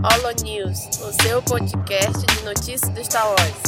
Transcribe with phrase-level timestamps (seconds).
[0.00, 3.62] Holo News, o seu podcast de notícias do Star Wars.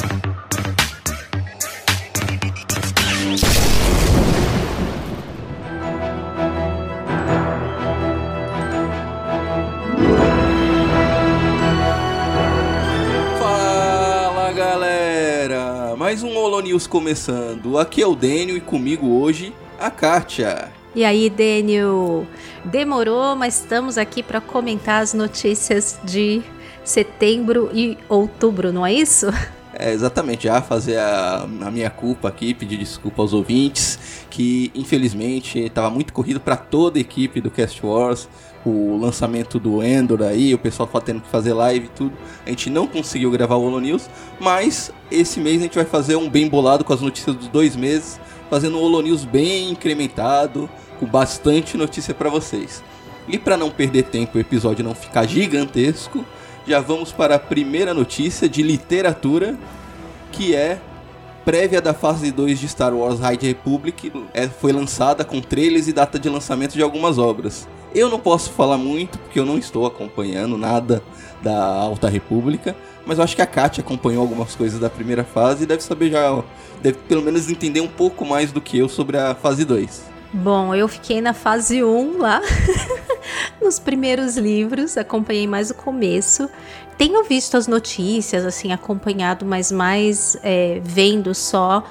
[13.41, 15.97] Fala galera!
[15.97, 17.77] Mais um Holo News começando.
[17.77, 20.80] Aqui é o Daniel e comigo hoje a Kátia.
[20.95, 22.27] E aí, Daniel?
[22.65, 26.43] Demorou, mas estamos aqui para comentar as notícias de
[26.83, 29.27] setembro e outubro, não é isso?
[29.73, 35.61] É, exatamente, já fazer a, a, minha culpa aqui, pedir desculpa aos ouvintes, que infelizmente
[35.61, 38.29] estava muito corrido para toda a equipe do Cast Wars,
[38.67, 42.13] o lançamento do Endor aí, o pessoal tendo que fazer live e tudo.
[42.45, 44.11] A gente não conseguiu gravar o Holo News,
[44.41, 47.77] mas esse mês a gente vai fazer um bem bolado com as notícias dos dois
[47.77, 50.69] meses, fazendo um Holo News bem incrementado,
[50.99, 52.83] com bastante notícia para vocês.
[53.29, 56.25] E para não perder tempo o episódio não ficar gigantesco,
[56.67, 59.57] já vamos para a primeira notícia de literatura,
[60.33, 60.81] que é
[61.45, 65.93] prévia da fase 2 de Star Wars High Republic, é, foi lançada com trailers e
[65.93, 67.69] data de lançamento de algumas obras.
[67.95, 71.03] Eu não posso falar muito porque eu não estou acompanhando nada
[71.43, 75.65] da Alta República, mas eu acho que a Katia acompanhou algumas coisas da primeira fase
[75.65, 76.43] e deve saber já,
[76.83, 80.11] deve pelo menos entender um pouco mais do que eu sobre a fase 2.
[80.33, 82.41] Bom, eu fiquei na fase 1 lá,
[83.61, 86.49] nos primeiros livros, acompanhei mais o começo.
[86.97, 91.83] Tenho visto as notícias, assim, acompanhado, mas mais é, vendo só.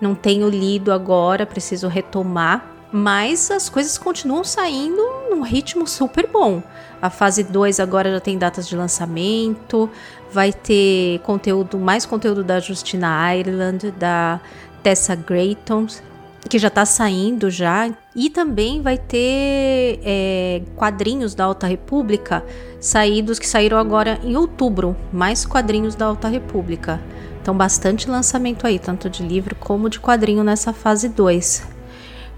[0.00, 2.70] Não tenho lido agora, preciso retomar.
[2.92, 6.62] Mas as coisas continuam saindo num ritmo super bom.
[7.00, 9.88] A fase 2 agora já tem datas de lançamento,
[10.32, 14.40] vai ter conteúdo, mais conteúdo da Justina Ireland, da
[14.82, 15.86] Tessa Grayton,
[16.48, 17.88] que já está saindo já.
[18.16, 22.44] E também vai ter é, quadrinhos da Alta República
[22.80, 24.96] saídos que saíram agora em outubro.
[25.12, 27.00] Mais quadrinhos da Alta República.
[27.40, 31.66] Então, bastante lançamento aí, tanto de livro como de quadrinho nessa fase 2.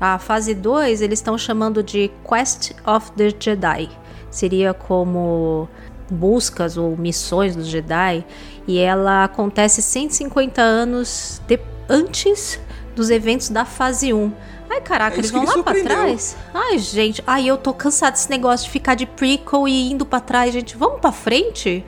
[0.00, 3.88] A fase 2 eles estão chamando de Quest of the Jedi.
[4.30, 5.68] Seria como
[6.10, 8.24] buscas ou missões dos Jedi.
[8.66, 11.58] E ela acontece 150 anos de,
[11.88, 12.60] antes
[12.94, 14.32] dos eventos da fase 1.
[14.68, 16.36] Ai, caraca, é eles vão lá pra trás?
[16.54, 20.20] Ai, gente, ai, eu tô cansado desse negócio de ficar de prequel e indo para
[20.20, 20.76] trás, gente.
[20.76, 21.84] Vamos pra frente?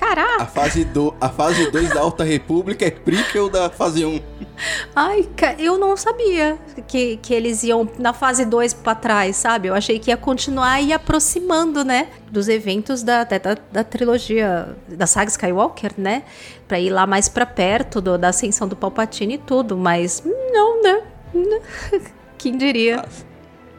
[0.00, 0.44] Caraca!
[0.44, 4.08] A fase 2 do, a fase dois da Alta República é prequel da fase 1.
[4.08, 4.20] Um.
[4.96, 5.28] Ai,
[5.58, 9.68] eu não sabia que, que eles iam na fase 2 pra trás, sabe?
[9.68, 12.08] Eu achei que ia continuar e aproximando, né?
[12.30, 16.22] Dos eventos da, da, da trilogia da saga Skywalker, né?
[16.66, 20.82] Pra ir lá mais pra perto do, da ascensão do Palpatine e tudo, mas não,
[20.82, 21.02] né?
[22.38, 23.00] Quem diria?
[23.00, 23.08] Ah,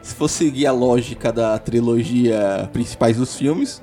[0.00, 3.82] se fosse seguir a lógica da trilogia principais dos filmes,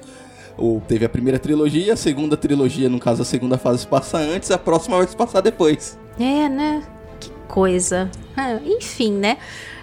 [0.60, 4.18] ou teve a primeira trilogia, a segunda trilogia, no caso a segunda fase se passa
[4.18, 5.98] antes, a próxima vai se passar depois.
[6.20, 6.84] É, né?
[7.20, 8.10] Que coisa.
[8.38, 9.38] É, enfim, né?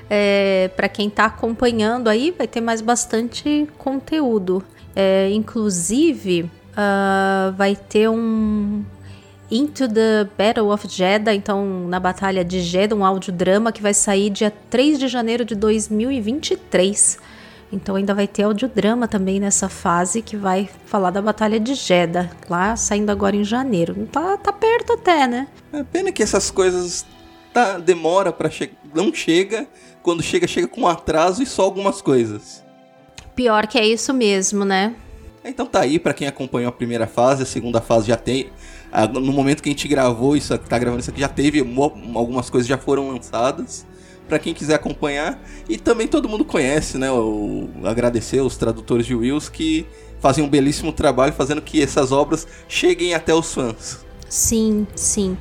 [0.09, 4.62] É, para quem tá acompanhando aí, vai ter mais bastante conteúdo.
[4.94, 8.84] É, inclusive, uh, vai ter um
[9.50, 14.31] Into the Battle of Jeddah, então na Batalha de Jeddah, um audiodrama que vai sair
[14.31, 17.19] dia 3 de janeiro de 2023.
[17.72, 22.31] Então ainda vai ter audiodrama também nessa fase que vai falar da Batalha de Jeddah,
[22.49, 24.09] lá saindo agora em janeiro.
[24.10, 25.49] Tá, tá perto até, né?
[25.72, 27.04] É pena que essas coisas
[27.53, 29.66] tá, demora para chegar, não chega,
[30.03, 32.65] quando chega chega com atraso e só algumas coisas.
[33.34, 34.94] Pior que é isso mesmo, né?
[35.44, 38.50] Então tá aí para quem acompanhou a primeira fase, a segunda fase já tem.
[39.12, 41.60] No momento que a gente gravou isso, tá gravando isso aqui, já teve
[42.15, 43.84] algumas coisas já foram lançadas
[44.28, 45.42] para quem quiser acompanhar.
[45.69, 47.10] E também todo mundo conhece, né?
[47.10, 49.87] O, agradecer os tradutores de Wills que
[50.20, 54.04] fazem um belíssimo trabalho fazendo que essas obras cheguem até os fãs.
[54.28, 55.36] Sim, sim.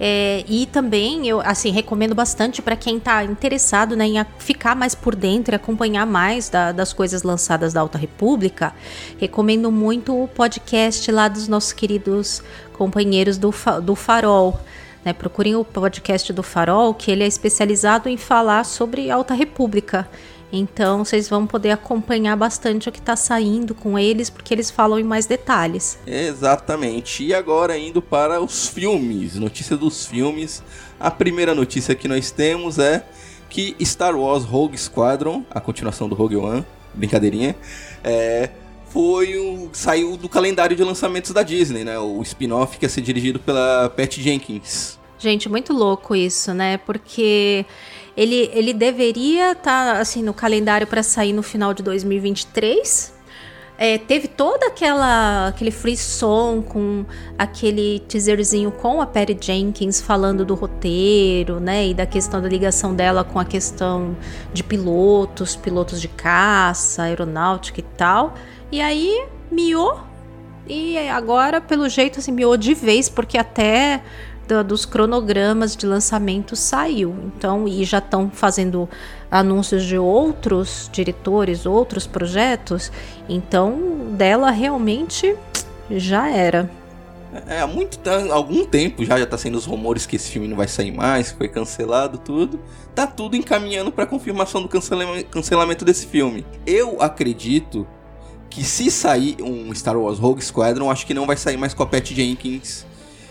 [0.00, 4.94] É, e também eu assim recomendo bastante para quem está interessado né, em ficar mais
[4.96, 8.74] por dentro e acompanhar mais da, das coisas lançadas da Alta República.
[9.18, 12.42] Recomendo muito o podcast lá dos nossos queridos
[12.72, 14.58] companheiros do, do Farol.
[15.04, 15.12] Né?
[15.12, 20.08] Procurem o podcast do Farol, que ele é especializado em falar sobre Alta República.
[20.52, 24.98] Então vocês vão poder acompanhar bastante o que está saindo com eles, porque eles falam
[24.98, 25.98] em mais detalhes.
[26.06, 27.24] Exatamente.
[27.24, 30.62] E agora indo para os filmes, notícia dos filmes.
[31.00, 33.02] A primeira notícia que nós temos é
[33.48, 36.64] que Star Wars Rogue Squadron, a continuação do Rogue One,
[36.94, 37.56] brincadeirinha,
[38.04, 38.50] é,
[38.92, 41.98] foi um, saiu do calendário de lançamentos da Disney, né?
[41.98, 44.98] O spin-off que ia ser dirigido pela Pat Jenkins.
[45.18, 46.76] Gente, muito louco isso, né?
[46.76, 47.64] Porque
[48.14, 53.14] ele, ele deveria estar tá, assim no calendário para sair no final de 2023.
[53.78, 57.06] é, teve toda aquela aquele frisson com
[57.38, 62.94] aquele teaserzinho com a Patty Jenkins falando do roteiro, né, e da questão da ligação
[62.94, 64.14] dela com a questão
[64.52, 68.34] de pilotos, pilotos de caça, aeronáutica e tal.
[68.72, 70.00] E aí miou
[70.66, 74.02] e agora pelo jeito assim miou de vez porque até
[74.48, 77.14] do, dos cronogramas de lançamento saiu.
[77.26, 78.88] Então, e já estão fazendo
[79.30, 82.90] anúncios de outros diretores, outros projetos.
[83.28, 83.78] Então,
[84.16, 85.36] dela realmente
[85.90, 86.70] já era.
[87.46, 87.98] É, há muito
[88.30, 91.32] algum tempo já já tá sendo os rumores que esse filme não vai sair mais,
[91.32, 92.60] que foi cancelado tudo.
[92.94, 96.44] Tá tudo encaminhando para confirmação do cancelamento desse filme.
[96.66, 97.86] Eu acredito
[98.52, 101.82] que se sair um Star Wars Rogue Squadron, acho que não vai sair mais com
[101.82, 102.84] a Pat Jenkins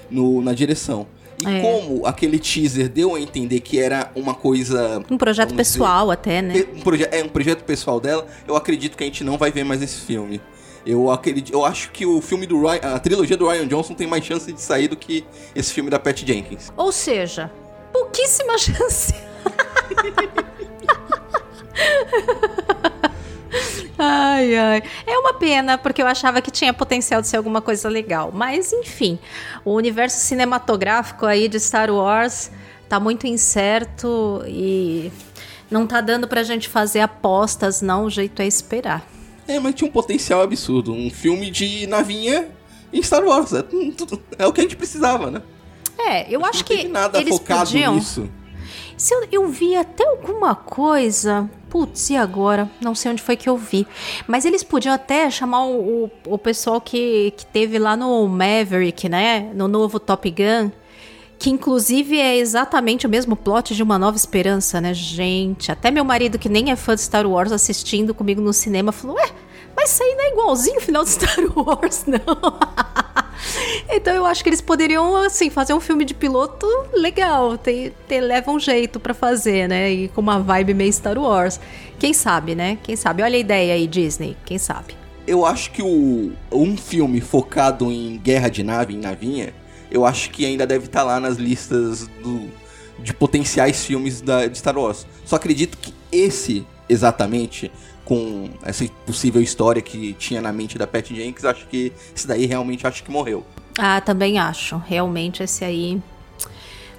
[0.09, 1.05] no, na direção.
[1.39, 1.61] E é.
[1.61, 5.03] como aquele teaser deu a entender que era uma coisa.
[5.09, 6.65] Um projeto pessoal dizer, até, né?
[6.75, 9.63] Um proje é um projeto pessoal dela, eu acredito que a gente não vai ver
[9.63, 10.41] mais esse filme.
[10.85, 14.07] Eu acredito, eu acho que o filme do Ryan, a trilogia do Ryan Johnson tem
[14.07, 15.23] mais chance de sair do que
[15.55, 16.73] esse filme da Pat Jenkins.
[16.75, 17.51] Ou seja,
[17.93, 19.13] pouquíssima chance.
[24.03, 24.83] Ai, ai.
[25.05, 28.31] É uma pena, porque eu achava que tinha potencial de ser alguma coisa legal.
[28.33, 29.19] Mas, enfim,
[29.63, 32.49] o universo cinematográfico aí de Star Wars
[32.89, 35.11] tá muito incerto e
[35.69, 38.05] não tá dando pra gente fazer apostas, não.
[38.05, 39.05] O jeito é esperar.
[39.47, 40.91] É, mas tinha um potencial absurdo.
[40.91, 42.47] Um filme de navinha
[42.91, 43.53] em Star Wars.
[43.53, 43.63] É,
[44.39, 45.43] é o que a gente precisava, né?
[45.99, 46.73] É, eu acho, acho que.
[46.73, 47.93] Não teve nada eles focado podiam...
[47.93, 48.27] nisso.
[49.01, 51.49] Se eu, eu vi até alguma coisa.
[51.71, 52.69] Putz, e agora?
[52.79, 53.87] Não sei onde foi que eu vi.
[54.27, 59.09] Mas eles podiam até chamar o, o, o pessoal que, que teve lá no Maverick,
[59.09, 59.51] né?
[59.55, 60.69] No novo Top Gun.
[61.39, 64.93] Que inclusive é exatamente o mesmo plot de Uma Nova Esperança, né?
[64.93, 68.91] Gente, até meu marido, que nem é fã de Star Wars, assistindo comigo no cinema,
[68.91, 69.31] falou: Ué,
[69.83, 72.59] isso aí não é igualzinho o final de Star Wars, não.
[73.89, 77.57] então eu acho que eles poderiam, assim, fazer um filme de piloto legal.
[77.57, 79.91] Ter, ter leva um jeito para fazer, né?
[79.91, 81.59] E com uma vibe meio Star Wars.
[81.99, 82.77] Quem sabe, né?
[82.83, 83.23] Quem sabe?
[83.23, 84.35] Olha a ideia aí, Disney.
[84.45, 84.95] Quem sabe?
[85.27, 89.53] Eu acho que o, um filme focado em guerra de nave, em navinha,
[89.91, 92.49] eu acho que ainda deve estar tá lá nas listas do,
[92.99, 95.05] de potenciais filmes da, de Star Wars.
[95.25, 97.71] Só acredito que esse, exatamente,
[98.11, 102.45] com essa possível história que tinha na mente da Pat Jenkins, acho que esse daí
[102.45, 103.45] realmente acho que morreu.
[103.79, 104.75] Ah, também acho.
[104.85, 105.97] Realmente esse aí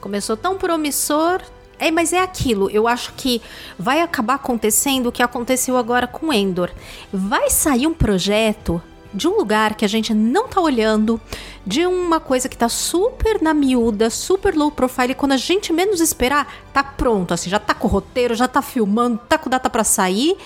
[0.01, 1.43] começou tão promissor.
[1.79, 2.71] É, mas é aquilo.
[2.71, 3.43] Eu acho que
[3.79, 6.71] vai acabar acontecendo o que aconteceu agora com Endor.
[7.13, 8.81] Vai sair um projeto
[9.15, 11.21] de um lugar que a gente não tá olhando,
[11.67, 15.73] de uma coisa que tá super na miúda, super low profile, e quando a gente
[15.73, 19.51] menos esperar, tá pronto, assim, já tá com o roteiro, já tá filmando, tá com
[19.51, 20.37] data para sair,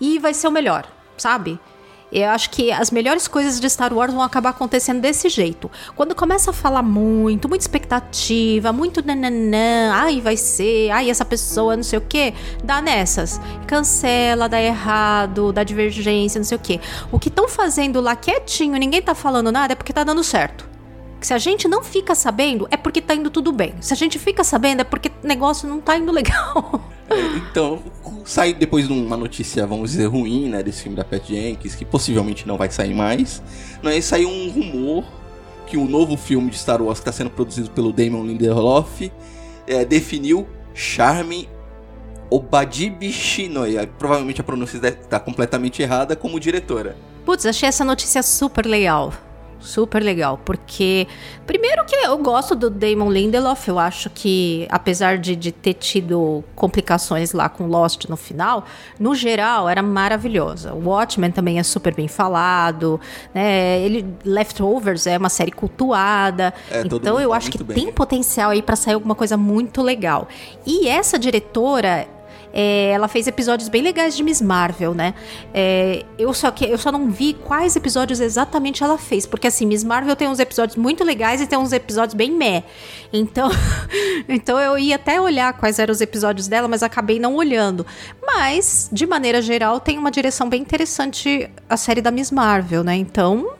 [0.00, 0.86] e vai ser o melhor,
[1.16, 1.58] sabe?
[2.12, 5.70] Eu acho que as melhores coisas de Star Wars vão acabar acontecendo desse jeito.
[5.94, 11.76] Quando começa a falar muito, muita expectativa, muito nananã, ai vai ser, ai essa pessoa
[11.76, 12.34] não sei o que,
[12.64, 13.40] dá nessas.
[13.66, 16.80] Cancela, dá errado, dá divergência, não sei o que.
[17.12, 20.68] O que estão fazendo lá quietinho, ninguém tá falando nada, é porque tá dando certo.
[21.20, 23.74] Se a gente não fica sabendo, é porque tá indo tudo bem.
[23.80, 26.82] Se a gente fica sabendo, é porque o negócio não tá indo legal.
[27.10, 27.82] É, então,
[28.24, 31.84] sair depois de uma notícia, vamos dizer, ruim, né, desse filme da Pat Jenkins, que
[31.84, 33.42] possivelmente não vai sair mais,
[33.82, 35.04] né, saiu um rumor
[35.66, 39.10] que o novo filme de Star Wars que está sendo produzido pelo Damon Lindelof
[39.66, 41.48] é, definiu Charme
[42.30, 46.96] Obadibishinoya, provavelmente a pronúncia está completamente errada, como diretora.
[47.24, 49.12] Putz, achei essa notícia super legal
[49.60, 51.06] super legal, porque
[51.46, 56.42] primeiro que eu gosto do Damon Lindelof, eu acho que apesar de, de ter tido
[56.54, 58.64] complicações lá com Lost no final,
[58.98, 60.72] no geral era maravilhosa.
[60.72, 63.00] O Watchmen também é super bem falado,
[63.34, 63.80] né?
[63.80, 67.84] Ele Leftovers é uma série cultuada, é, então eu acho que bem.
[67.84, 70.28] tem potencial aí para sair alguma coisa muito legal.
[70.66, 72.06] E essa diretora
[72.52, 75.14] é, ela fez episódios bem legais de Miss Marvel, né?
[75.54, 79.66] É, eu, só que, eu só não vi quais episódios exatamente ela fez, porque assim,
[79.66, 82.64] Miss Marvel tem uns episódios muito legais e tem uns episódios bem meh.
[83.12, 83.50] Então,
[84.28, 87.86] então eu ia até olhar quais eram os episódios dela, mas acabei não olhando.
[88.24, 92.96] Mas, de maneira geral, tem uma direção bem interessante a série da Miss Marvel, né?
[92.96, 93.54] Então,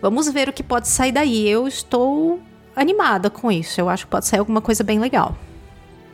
[0.00, 1.48] vamos ver o que pode sair daí.
[1.48, 2.40] Eu estou
[2.74, 3.80] animada com isso.
[3.80, 5.36] Eu acho que pode sair alguma coisa bem legal.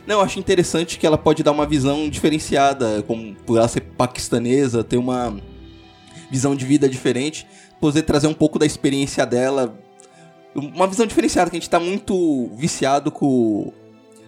[0.05, 3.81] Não, eu acho interessante que ela pode dar uma visão diferenciada, como por ela ser
[3.81, 5.37] paquistanesa, ter uma
[6.29, 7.47] visão de vida diferente,
[7.79, 9.77] poder trazer um pouco da experiência dela.
[10.53, 13.71] Uma visão diferenciada, que a gente tá muito viciado com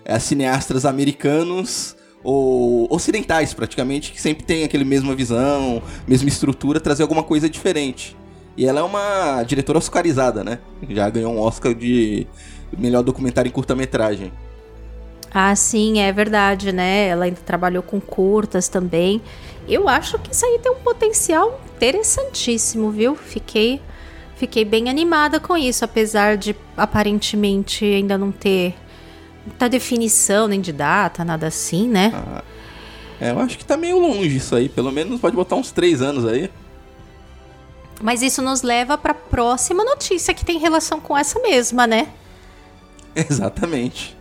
[0.05, 7.03] é, cineastas americanos ou ocidentais praticamente, que sempre tem aquele mesma visão, mesma estrutura, trazer
[7.03, 8.15] alguma coisa diferente.
[8.57, 10.59] E ela é uma diretora oscarizada, né?
[10.89, 12.25] Já ganhou um Oscar de
[12.77, 14.31] melhor documentário em curta-metragem.
[15.37, 17.09] Ah, sim, é verdade, né?
[17.09, 19.21] Ela ainda trabalhou com curtas também.
[19.67, 23.17] Eu acho que isso aí tem um potencial interessantíssimo, viu?
[23.17, 23.81] Fiquei,
[24.37, 28.75] fiquei bem animada com isso, apesar de aparentemente ainda não ter
[29.45, 32.13] muita definição nem de data, nada assim, né?
[32.15, 32.41] Ah,
[33.19, 34.69] é, eu acho que tá meio longe isso aí.
[34.69, 36.49] Pelo menos pode botar uns três anos aí.
[38.01, 42.07] Mas isso nos leva para a próxima notícia que tem relação com essa mesma, né?
[43.13, 44.14] Exatamente.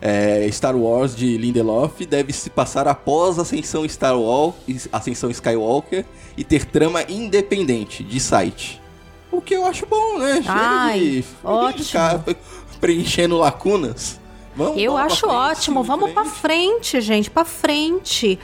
[0.00, 4.54] É, Star Wars de Lindelof deve se passar após a ascensão Star Wars,
[4.92, 6.04] ascensão Skywalker
[6.36, 8.80] e ter trama independente de site.
[9.30, 10.36] O que eu acho bom, né?
[10.36, 12.24] Chega Ai, de, ótimo.
[12.26, 12.36] de
[12.80, 14.18] preenchendo lacunas.
[14.56, 15.82] Vamos, Eu vamos acho frente, ótimo.
[15.84, 18.38] Vamos pra frente, gente, pra frente.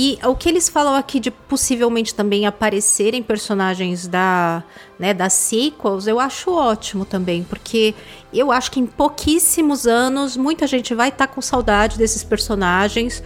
[0.00, 4.62] E o que eles falam aqui de possivelmente também aparecerem personagens da,
[4.96, 7.96] né, das sequels, eu acho ótimo também, porque
[8.32, 13.24] eu acho que em pouquíssimos anos muita gente vai estar com saudade desses personagens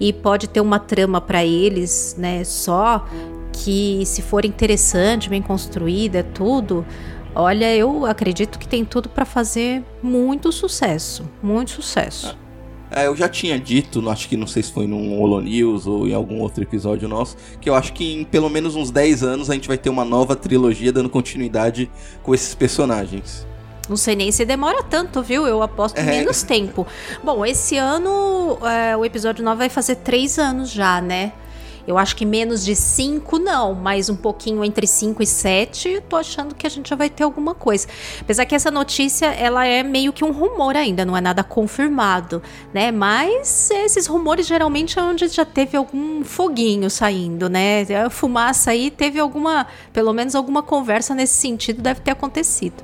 [0.00, 3.06] e pode ter uma trama pra eles, né, só
[3.52, 6.86] que se for interessante, bem construída, tudo,
[7.34, 12.43] olha, eu acredito que tem tudo pra fazer muito sucesso, muito sucesso.
[12.90, 16.06] É, eu já tinha dito, acho que não sei se foi num Holo News ou
[16.06, 19.50] em algum outro episódio nosso, que eu acho que em pelo menos uns 10 anos
[19.50, 21.90] a gente vai ter uma nova trilogia dando continuidade
[22.22, 23.46] com esses personagens.
[23.88, 25.46] Não sei nem se demora tanto, viu?
[25.46, 26.02] Eu aposto É.
[26.02, 26.86] menos tempo.
[27.22, 31.32] Bom, esse ano é, o episódio 9 vai fazer três anos já, né?
[31.86, 36.16] Eu acho que menos de cinco, não, mas um pouquinho entre cinco e sete, tô
[36.16, 37.86] achando que a gente já vai ter alguma coisa.
[38.20, 42.42] Apesar que essa notícia, ela é meio que um rumor ainda, não é nada confirmado,
[42.72, 42.90] né?
[42.90, 47.82] Mas esses rumores geralmente é onde já teve algum foguinho saindo, né?
[48.04, 52.82] A fumaça aí teve alguma, pelo menos alguma conversa nesse sentido deve ter acontecido.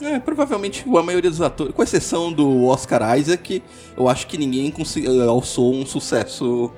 [0.00, 3.62] É, provavelmente a maioria dos atores, com exceção do Oscar Isaac,
[3.96, 6.70] eu acho que ninguém conseguiu, alçou um sucesso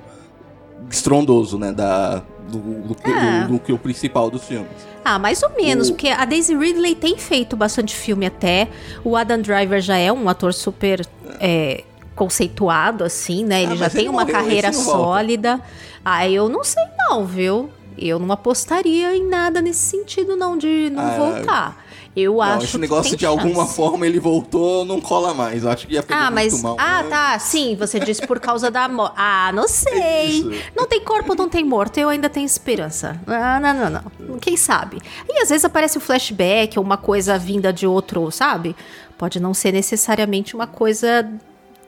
[0.91, 3.45] estrondoso, né, da, do, do, Ah.
[3.47, 4.71] do, do que o principal dos filmes.
[5.05, 8.69] Ah, mais ou menos, O- porque a Daisy Ridley tem feito bastante filme até.
[9.05, 11.07] O Adam Driver já é um ator super
[11.41, 13.63] é, conceituado, assim, né?
[13.63, 15.61] Ele Ah, já tem ele uma morreu, carreira sólida.
[16.05, 17.71] Ah, eu não sei não, viu?
[17.97, 21.87] Eu não apostaria em nada nesse sentido, não, de não Ah, voltar.
[22.19, 23.77] Eu Não, acho esse que negócio de alguma chance.
[23.77, 25.63] forma ele voltou, não cola mais.
[25.63, 26.53] Eu acho que ia pegar Ah, mas.
[26.53, 26.77] muito mal.
[26.79, 27.09] Ah, né?
[27.09, 27.39] tá.
[27.39, 29.15] Sim, você disse por causa da morte.
[29.17, 30.27] Ah, não sei.
[30.29, 30.51] Isso.
[30.77, 31.99] Não tem corpo, não tem morto.
[31.99, 33.21] Eu ainda tenho esperança.
[33.27, 34.39] Ah, não, não, não.
[34.39, 34.99] Quem sabe?
[35.29, 38.75] E às vezes aparece um flashback ou uma coisa vinda de outro, sabe?
[39.17, 41.29] Pode não ser necessariamente uma coisa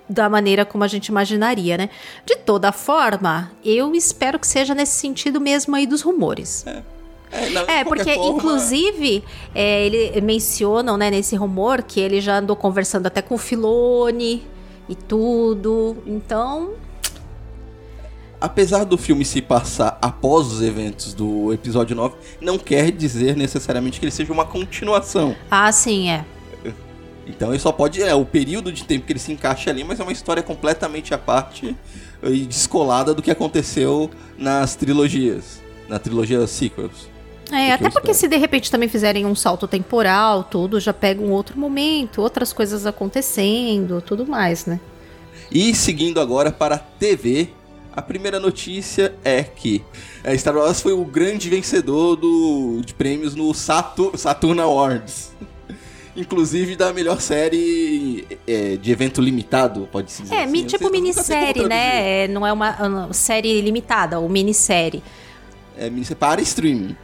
[0.08, 1.88] da maneira como a gente imaginaria, né?
[2.26, 6.64] De toda forma, eu espero que seja nesse sentido mesmo aí dos rumores.
[6.66, 6.82] É,
[7.52, 12.38] não, É, qualquer porque forma, inclusive é, ele mencionam, né, nesse rumor que ele já
[12.38, 14.42] andou conversando até com o Filone
[14.88, 15.96] e tudo.
[16.06, 16.72] Então,
[18.40, 24.00] Apesar do filme se passar após os eventos do episódio 9, não quer dizer necessariamente
[24.00, 25.37] que ele seja uma continuação.
[25.50, 26.25] ah, sim, é.
[27.26, 28.02] Então ele só pode.
[28.02, 31.14] É o período de tempo que ele se encaixa ali, mas é uma história completamente
[31.14, 31.76] à parte
[32.22, 35.60] e descolada do que aconteceu nas trilogias.
[35.88, 37.08] Na trilogia sequels.
[37.52, 41.30] É, até porque se de repente também fizerem um salto temporal, tudo, já pega um
[41.30, 44.78] outro momento, outras coisas acontecendo, tudo mais, né?
[45.50, 47.49] E seguindo agora para a TV,
[47.92, 49.83] a primeira notícia é que
[50.23, 55.33] é, Star Wars foi o grande vencedor do, de prêmios no Saturn, Saturn Awards.
[56.16, 60.35] Inclusive da melhor série é, de evento limitado, pode-se dizer.
[60.35, 60.66] É, assim.
[60.66, 62.25] tipo minissérie, né?
[62.25, 65.02] É, Não é uma, uma série limitada, ou minissérie.
[65.76, 66.97] É, minissérie para streaming.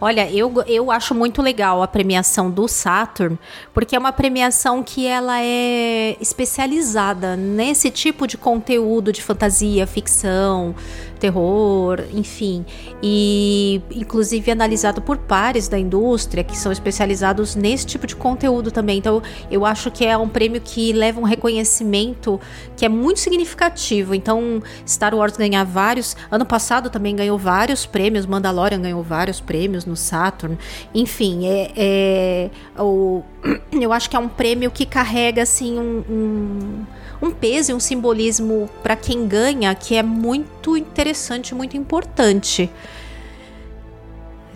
[0.00, 3.38] Olha, eu, eu acho muito legal a premiação do Saturn,
[3.74, 10.74] porque é uma premiação que ela é especializada nesse tipo de conteúdo de fantasia, ficção,
[11.18, 12.64] terror, enfim.
[13.02, 18.98] E inclusive analisado por pares da indústria que são especializados nesse tipo de conteúdo também.
[18.98, 22.40] Então, eu acho que é um prêmio que leva um reconhecimento
[22.76, 24.14] que é muito significativo.
[24.14, 26.16] Então, Star Wars ganhar vários.
[26.30, 28.26] Ano passado também ganhou vários prêmios.
[28.26, 30.58] Mandalorian ganhou vários prêmios no Saturn.
[30.94, 32.50] Enfim, é, é
[32.82, 33.22] o,
[33.72, 36.86] eu acho que é um prêmio que carrega assim um, um,
[37.20, 42.70] um peso e um simbolismo para quem ganha que é muito interessante, muito importante.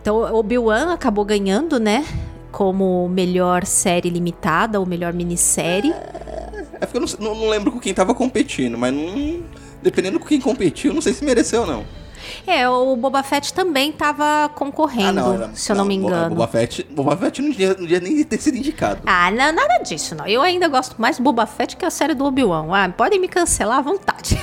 [0.01, 2.05] Então, Obi-Wan acabou ganhando, né?
[2.51, 5.93] Como melhor série limitada ou melhor minissérie.
[5.93, 9.43] É porque eu não, não, não lembro com quem tava competindo, mas não,
[9.81, 12.02] dependendo com quem competiu, não sei se mereceu ou não.
[12.47, 15.95] É, o Boba Fett também estava concorrendo, ah, não, era, se eu não, não me
[15.95, 16.35] engano.
[16.35, 19.03] Boba Fett, Boba Fett não devia, não devia nem ter sido indicado.
[19.07, 20.27] Ah, não, nada disso, não.
[20.27, 22.67] Eu ainda gosto mais do Boba Fett que a série do Obi-Wan.
[22.73, 24.39] Ah, podem me cancelar à vontade.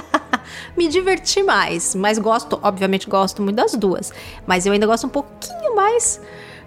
[0.76, 4.12] me diverti mais, mas gosto, obviamente gosto muito das duas.
[4.46, 6.20] Mas eu ainda gosto um pouquinho mais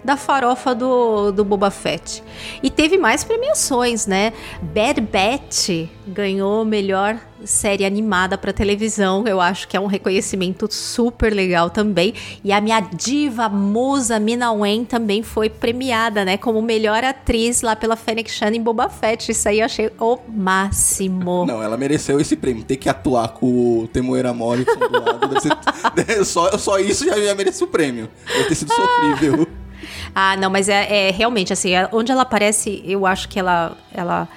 [0.04, 2.22] da farofa do, do Boba Fett.
[2.62, 4.32] E teve mais premiações, né?
[4.60, 9.26] Bad Batch ganhou melhor série animada para televisão.
[9.26, 12.14] Eu acho que é um reconhecimento super legal também.
[12.42, 17.74] E a minha diva musa Mina Wen também foi premiada, né, como melhor atriz lá
[17.76, 19.30] pela Fennec Chan em Boba Fett.
[19.30, 21.44] Isso aí eu achei o máximo.
[21.48, 22.64] Não, ela mereceu esse prêmio.
[22.64, 23.46] Ter que atuar com
[23.80, 26.24] o Temuera Morrison do lado, ser...
[26.24, 28.08] só, só isso já, já merece o prêmio.
[28.26, 29.46] Deve ter sido sofrível.
[30.14, 33.76] Ah, não, mas é, é realmente assim, é, onde ela aparece, eu acho que ela,
[33.92, 34.28] ela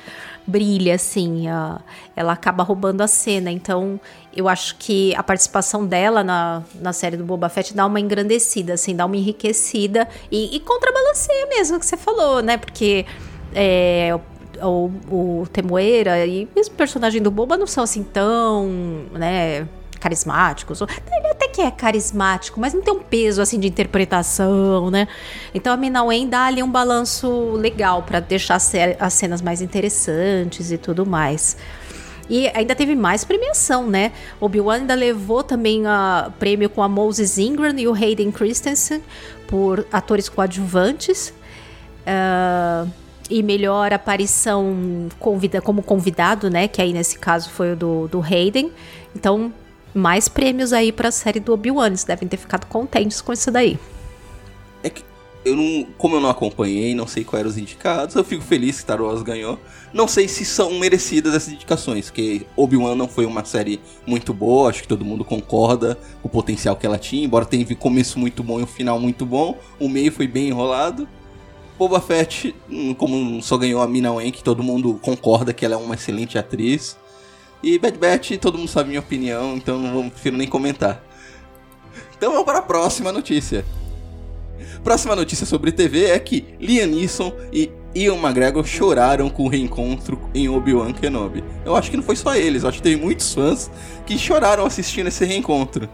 [0.45, 1.81] brilha, assim, a,
[2.15, 3.51] ela acaba roubando a cena.
[3.51, 3.99] Então,
[4.35, 8.73] eu acho que a participação dela na, na série do Boba Fett dá uma engrandecida,
[8.73, 12.57] assim, dá uma enriquecida e, e contrabalanceia mesmo o que você falou, né?
[12.57, 13.05] Porque
[13.53, 14.17] é,
[14.61, 18.67] o, o Temoeira e mesmo o personagem do Boba não são assim tão,
[19.11, 19.67] né?
[19.97, 20.81] Carismáticos.
[20.81, 25.07] Ele até que é carismático, mas não tem um peso assim de interpretação, né?
[25.53, 28.57] Então a Minawen dá ali um balanço legal para deixar
[28.99, 31.57] as cenas mais interessantes e tudo mais.
[32.29, 34.11] E ainda teve mais premiação, né?
[34.39, 39.01] Obi-Wan ainda levou também a prêmio com a Moses Ingram e o Hayden Christensen
[39.47, 41.33] por atores coadjuvantes.
[42.05, 42.89] Uh,
[43.29, 46.67] e melhor aparição convida, como convidado, né?
[46.67, 48.71] Que aí nesse caso foi o do, do Hayden.
[49.15, 49.53] Então,
[49.93, 51.87] mais prêmios aí pra série do Obi-Wan.
[51.87, 53.77] Eles devem ter ficado contentes com isso daí.
[54.83, 55.03] É que
[55.47, 58.75] eu não, como eu não acompanhei, não sei quais eram os indicados, eu fico feliz
[58.75, 59.57] que Star Wars ganhou.
[59.93, 64.69] Não sei se são merecidas essas indicações, porque Obi-Wan não foi uma série muito boa,
[64.69, 68.43] acho que todo mundo concorda com o potencial que ela tinha, embora tenha começo muito
[68.43, 71.07] bom e um final muito bom, o meio foi bem enrolado.
[71.77, 75.75] Boba Fett, hum, como só ganhou a Mina Wen, que todo mundo concorda que ela
[75.75, 76.97] é uma excelente atriz.
[77.61, 81.03] E Bad Batch, todo mundo sabe minha opinião, então não prefiro nem comentar.
[82.15, 83.65] Então vamos para a próxima notícia.
[84.83, 90.19] Próxima notícia sobre TV é que Liam Neeson e Ian McGregor choraram com o reencontro
[90.33, 91.43] em Obi-Wan Kenobi.
[91.65, 93.71] Eu acho que não foi só eles, acho que teve muitos fãs
[94.05, 95.89] que choraram assistindo esse reencontro.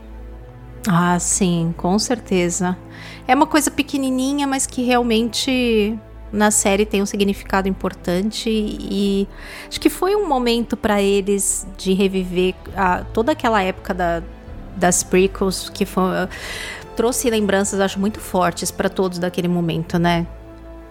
[0.87, 2.77] Ah, sim, com certeza.
[3.25, 5.97] É uma coisa pequenininha, mas que realmente
[6.33, 9.27] na série tem um significado importante e
[9.69, 14.23] acho que foi um momento para eles de reviver a, toda aquela época da,
[14.75, 16.03] das prequels que foi,
[16.95, 20.25] trouxe lembranças acho muito fortes para todos daquele momento, né?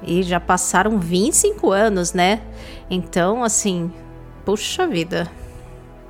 [0.05, 2.41] E já passaram 25 anos, né?
[2.89, 3.93] Então, assim,
[4.45, 5.31] puxa vida.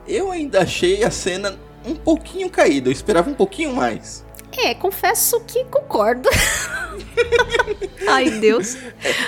[0.06, 4.24] Eu ainda achei a cena um pouquinho caída, eu esperava um pouquinho mais.
[4.52, 6.28] É, confesso que concordo.
[8.08, 8.76] Ai, Deus.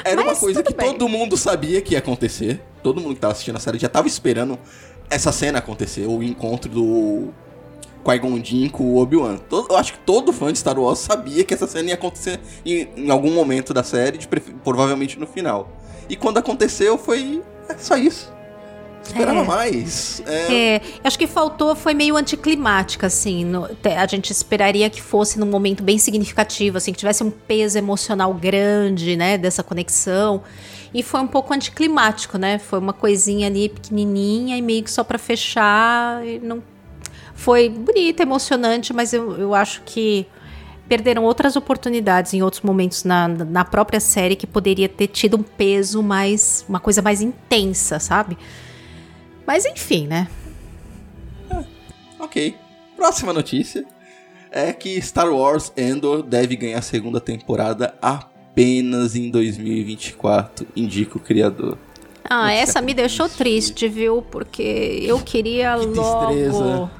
[0.04, 0.92] Era Mas uma coisa que bem.
[0.92, 2.60] todo mundo sabia que ia acontecer.
[2.82, 4.58] Todo mundo que tava assistindo a série já tava esperando
[5.08, 7.28] essa cena acontecer, o encontro do
[8.04, 9.38] Qui-Gon Jinn com o Obi-Wan.
[9.50, 12.88] Eu acho que todo fã de Star Wars sabia que essa cena ia acontecer em,
[12.96, 14.28] em algum momento da série, de,
[14.62, 15.70] provavelmente no final.
[16.08, 18.32] E quando aconteceu foi é só isso.
[19.04, 19.44] Esperava é.
[19.44, 20.22] mais.
[20.26, 20.76] É...
[20.76, 20.80] é.
[21.04, 23.44] acho que faltou, foi meio anticlimática, assim.
[23.44, 27.78] No, a gente esperaria que fosse num momento bem significativo, assim, que tivesse um peso
[27.78, 30.42] emocional grande, né, dessa conexão.
[30.92, 32.58] E foi um pouco anticlimático, né?
[32.58, 36.22] Foi uma coisinha ali pequenininha e meio que só para fechar.
[36.40, 36.62] não
[37.34, 40.24] Foi bonita, emocionante, mas eu, eu acho que
[40.88, 45.42] perderam outras oportunidades em outros momentos na, na própria série que poderia ter tido um
[45.42, 46.64] peso mais.
[46.68, 48.38] uma coisa mais intensa, sabe?
[49.46, 50.28] Mas enfim, né?
[51.50, 51.64] É,
[52.18, 52.56] ok.
[52.96, 53.84] Próxima notícia
[54.50, 61.20] é que Star Wars Endor deve ganhar a segunda temporada apenas em 2024, indica o
[61.20, 61.76] criador.
[62.28, 64.22] Ah, essa me deixou triste, viu?
[64.22, 64.62] Porque
[65.02, 66.26] eu queria que logo.
[66.26, 66.90] Tristeza.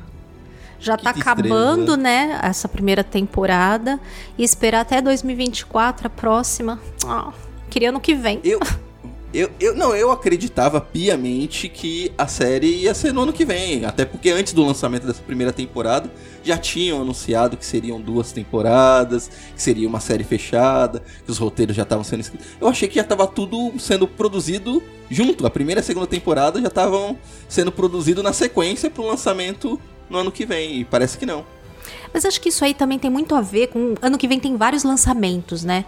[0.78, 2.38] Já que tá acabando, né?
[2.42, 3.98] Essa primeira temporada.
[4.36, 6.78] E esperar até 2024, a próxima.
[7.06, 7.32] Oh,
[7.70, 8.40] queria ano que vem.
[8.44, 8.60] Eu.
[9.34, 13.84] Eu, eu, não, eu acreditava piamente que a série ia ser no ano que vem.
[13.84, 16.08] Até porque antes do lançamento dessa primeira temporada,
[16.44, 21.74] já tinham anunciado que seriam duas temporadas, que seria uma série fechada, que os roteiros
[21.74, 22.46] já estavam sendo escritos.
[22.60, 25.44] Eu achei que já estava tudo sendo produzido junto.
[25.44, 27.18] A primeira e a segunda temporada já estavam
[27.48, 30.78] sendo produzido na sequência para o lançamento no ano que vem.
[30.78, 31.44] E parece que não.
[32.12, 33.94] Mas acho que isso aí também tem muito a ver com.
[34.00, 35.84] Ano que vem tem vários lançamentos, né?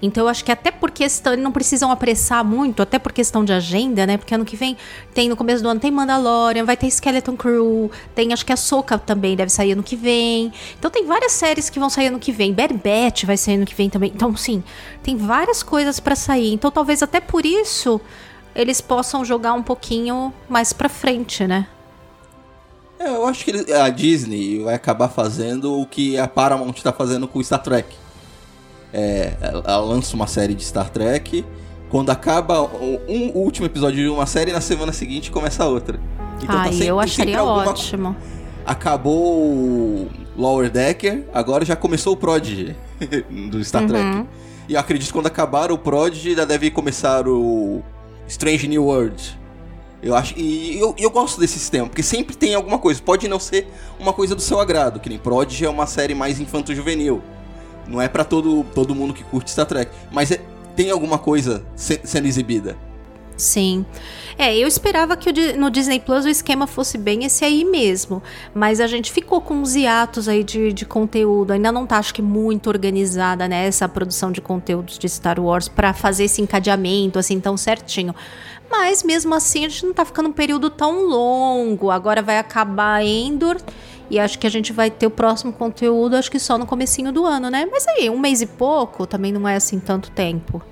[0.00, 3.52] Então eu acho que até por questão, não precisam apressar muito, até por questão de
[3.52, 4.16] agenda, né?
[4.16, 4.76] Porque ano que vem
[5.14, 8.56] tem no começo do ano tem Mandalorian, vai ter Skeleton Crew, tem acho que a
[8.56, 10.52] Soca também deve sair ano que vem.
[10.78, 12.52] Então tem várias séries que vão sair ano que vem.
[12.52, 14.12] Batch vai sair ano que vem também.
[14.14, 14.62] Então sim,
[15.02, 16.52] tem várias coisas para sair.
[16.52, 18.00] Então talvez até por isso
[18.54, 21.66] eles possam jogar um pouquinho mais para frente, né?
[22.98, 27.26] É, eu acho que a Disney vai acabar fazendo o que a Paramount está fazendo
[27.26, 28.03] com o Star Trek.
[28.96, 31.44] É, ela lança uma série de Star Trek,
[31.90, 35.98] quando acaba um último episódio de uma série, na semana seguinte começa outra.
[36.36, 37.70] Então tá Ai, tá sempre, eu acharia alguma...
[37.70, 38.16] ótimo.
[38.64, 42.76] Acabou o Lower Decker, agora já começou o Prodigy
[43.50, 43.88] do Star uhum.
[43.88, 44.26] Trek.
[44.68, 47.82] E eu acredito que quando acabar o Prodigy, já deve começar o
[48.28, 49.38] Strange New World.
[50.02, 50.34] Eu acho.
[50.38, 53.02] E eu, eu gosto desse sistema, porque sempre tem alguma coisa.
[53.02, 53.66] Pode não ser
[53.98, 57.22] uma coisa do seu agrado, que nem Prodigy é uma série mais infanto-juvenil.
[57.86, 59.90] Não é para todo, todo mundo que curte Star Trek.
[60.10, 60.40] Mas é,
[60.74, 62.76] tem alguma coisa se, sendo exibida.
[63.36, 63.84] Sim.
[64.38, 68.22] É, eu esperava que no Disney Plus o esquema fosse bem esse aí mesmo.
[68.52, 71.52] Mas a gente ficou com uns hiatos aí de, de conteúdo.
[71.52, 73.66] Ainda não tá, acho que, muito organizada, né?
[73.66, 78.14] Essa produção de conteúdos de Star Wars para fazer esse encadeamento, assim, tão certinho.
[78.70, 81.90] Mas mesmo assim, a gente não tá ficando um período tão longo.
[81.90, 83.56] Agora vai acabar Endor.
[84.10, 87.12] E acho que a gente vai ter o próximo conteúdo, acho que só no comecinho
[87.12, 87.66] do ano, né?
[87.70, 90.62] Mas aí, um mês e pouco também não é assim tanto tempo.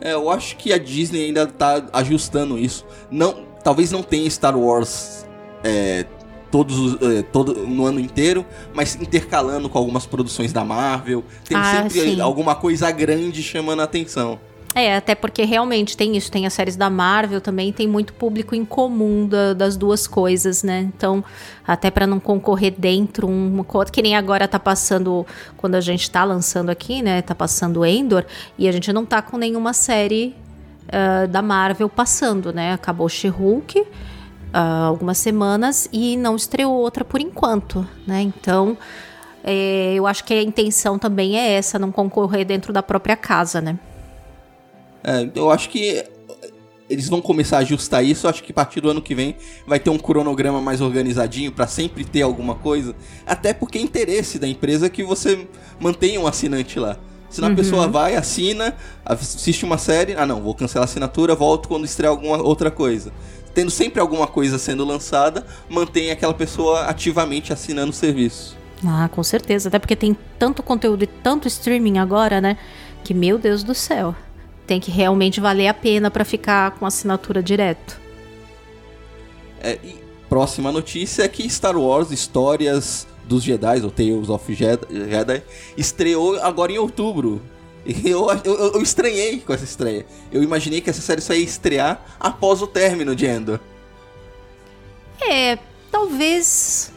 [0.00, 2.84] É, eu acho que a Disney ainda tá ajustando isso.
[3.10, 5.26] Não, talvez não tenha Star Wars
[5.64, 6.04] é,
[6.50, 11.24] todos é, todo no ano inteiro, mas intercalando com algumas produções da Marvel.
[11.48, 12.20] Tem ah, sempre sim.
[12.20, 14.38] alguma coisa grande chamando a atenção.
[14.74, 18.56] É, até porque realmente tem isso, tem as séries da Marvel também, tem muito público
[18.56, 20.80] em comum da, das duas coisas, né?
[20.80, 21.22] Então,
[21.64, 25.24] até para não concorrer dentro uma coisa que nem agora tá passando
[25.56, 27.22] quando a gente tá lançando aqui, né?
[27.22, 28.24] Tá passando Endor
[28.58, 30.34] e a gente não tá com nenhuma série
[30.88, 32.72] uh, da Marvel passando, né?
[32.72, 33.86] Acabou She-Hulk uh,
[34.88, 38.22] algumas semanas e não estreou outra por enquanto, né?
[38.22, 38.76] Então,
[39.44, 43.60] é, eu acho que a intenção também é essa, não concorrer dentro da própria casa,
[43.60, 43.78] né?
[45.04, 46.04] É, eu acho que
[46.88, 48.28] eles vão começar a ajustar isso.
[48.28, 49.36] Acho que a partir do ano que vem
[49.66, 52.94] vai ter um cronograma mais organizadinho para sempre ter alguma coisa.
[53.26, 55.46] Até porque é interesse da empresa que você
[55.78, 56.98] mantenha um assinante lá.
[57.28, 57.54] Senão uhum.
[57.54, 60.14] a pessoa vai, assina, assiste uma série.
[60.14, 63.12] Ah, não, vou cancelar a assinatura, volto quando estrear alguma outra coisa.
[63.52, 68.56] Tendo sempre alguma coisa sendo lançada, mantém aquela pessoa ativamente assinando o serviço.
[68.86, 69.68] Ah, com certeza.
[69.68, 72.56] Até porque tem tanto conteúdo e tanto streaming agora, né?
[73.02, 74.14] Que, meu Deus do céu
[74.66, 78.00] tem que realmente valer a pena para ficar com assinatura direto.
[79.60, 79.78] É,
[80.28, 85.42] próxima notícia é que Star Wars Histórias dos Jedi, ou Tales of Jedi,
[85.76, 87.40] estreou agora em outubro.
[88.02, 90.06] Eu, eu, eu estranhei com essa estreia.
[90.32, 93.60] Eu imaginei que essa série só ia estrear após o término de Endor.
[95.20, 95.58] É,
[95.92, 96.93] talvez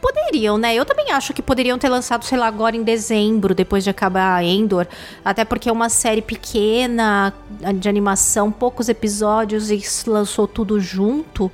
[0.00, 0.74] Poderiam, né?
[0.74, 4.42] Eu também acho que poderiam ter lançado, sei lá, agora em dezembro, depois de acabar
[4.42, 4.86] Endor.
[5.24, 7.34] Até porque é uma série pequena,
[7.74, 11.50] de animação, poucos episódios e lançou tudo junto.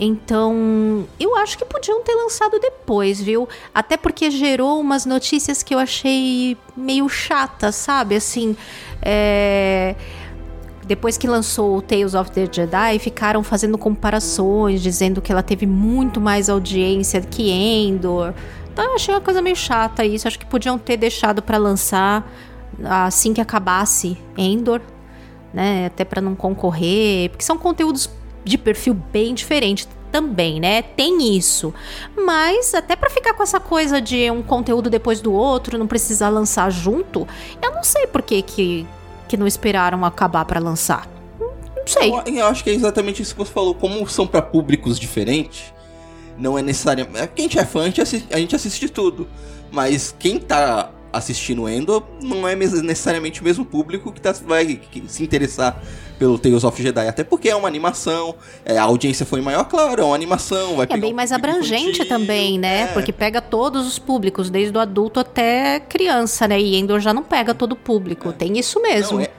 [0.00, 3.48] Então, eu acho que podiam ter lançado depois, viu?
[3.74, 8.14] Até porque gerou umas notícias que eu achei meio chatas, sabe?
[8.14, 8.56] Assim,
[9.02, 9.96] é
[10.88, 15.66] depois que lançou o Tales of the Jedi, ficaram fazendo comparações, dizendo que ela teve
[15.66, 18.32] muito mais audiência que Endor.
[18.72, 20.26] Então eu achei uma coisa meio chata isso.
[20.26, 22.26] Acho que podiam ter deixado para lançar
[22.82, 24.80] assim que acabasse Endor,
[25.52, 25.86] né?
[25.86, 28.08] Até para não concorrer, porque são conteúdos
[28.42, 30.80] de perfil bem diferente também, né?
[30.80, 31.74] Tem isso.
[32.16, 36.30] Mas até para ficar com essa coisa de um conteúdo depois do outro, não precisar
[36.30, 37.28] lançar junto,
[37.60, 38.86] eu não sei por que que
[39.28, 41.08] que não esperaram acabar para lançar?
[41.38, 42.10] Não sei.
[42.10, 43.74] Eu, eu, acho que é exatamente isso que você falou.
[43.74, 45.72] Como são para públicos diferentes,
[46.36, 47.28] não é necessariamente.
[47.34, 49.28] Quem é fã, a gente, assiste, a gente assiste tudo.
[49.70, 55.22] Mas quem tá assistindo Endo não é necessariamente o mesmo público que tá, vai se
[55.22, 55.82] interessar
[56.18, 57.08] pelo Tales of Jedi.
[57.08, 60.76] Até porque é uma animação, é, a audiência foi maior, claro, é uma animação.
[60.76, 62.82] Vai é bem mais abrangente infantil, também, né?
[62.82, 62.86] É.
[62.88, 66.60] Porque pega todos os públicos, desde o adulto até criança, né?
[66.60, 68.30] E Endor já não pega todo o público.
[68.30, 68.32] É.
[68.32, 69.18] Tem isso mesmo.
[69.18, 69.30] Não, é,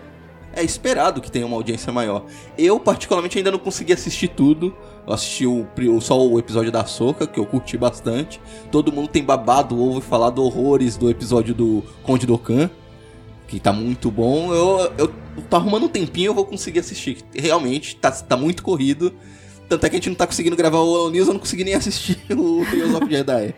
[0.54, 2.26] é esperado que tenha uma audiência maior.
[2.58, 4.76] Eu, particularmente, ainda não consegui assistir tudo.
[5.10, 5.66] Eu assisti o,
[6.00, 8.40] só o episódio da Soca, que eu curti bastante.
[8.72, 12.70] Todo mundo tem babado ovo e falado horrores do episódio do Conde Dokkan,
[13.48, 14.54] que tá muito bom.
[14.54, 15.14] Eu, eu
[15.50, 17.18] tô arrumando um tempinho, eu vou conseguir assistir.
[17.34, 19.12] Realmente, tá, tá muito corrido.
[19.68, 21.74] Tanto é que a gente não tá conseguindo gravar o News, eu não consegui nem
[21.74, 23.56] assistir o Tales of Jedi.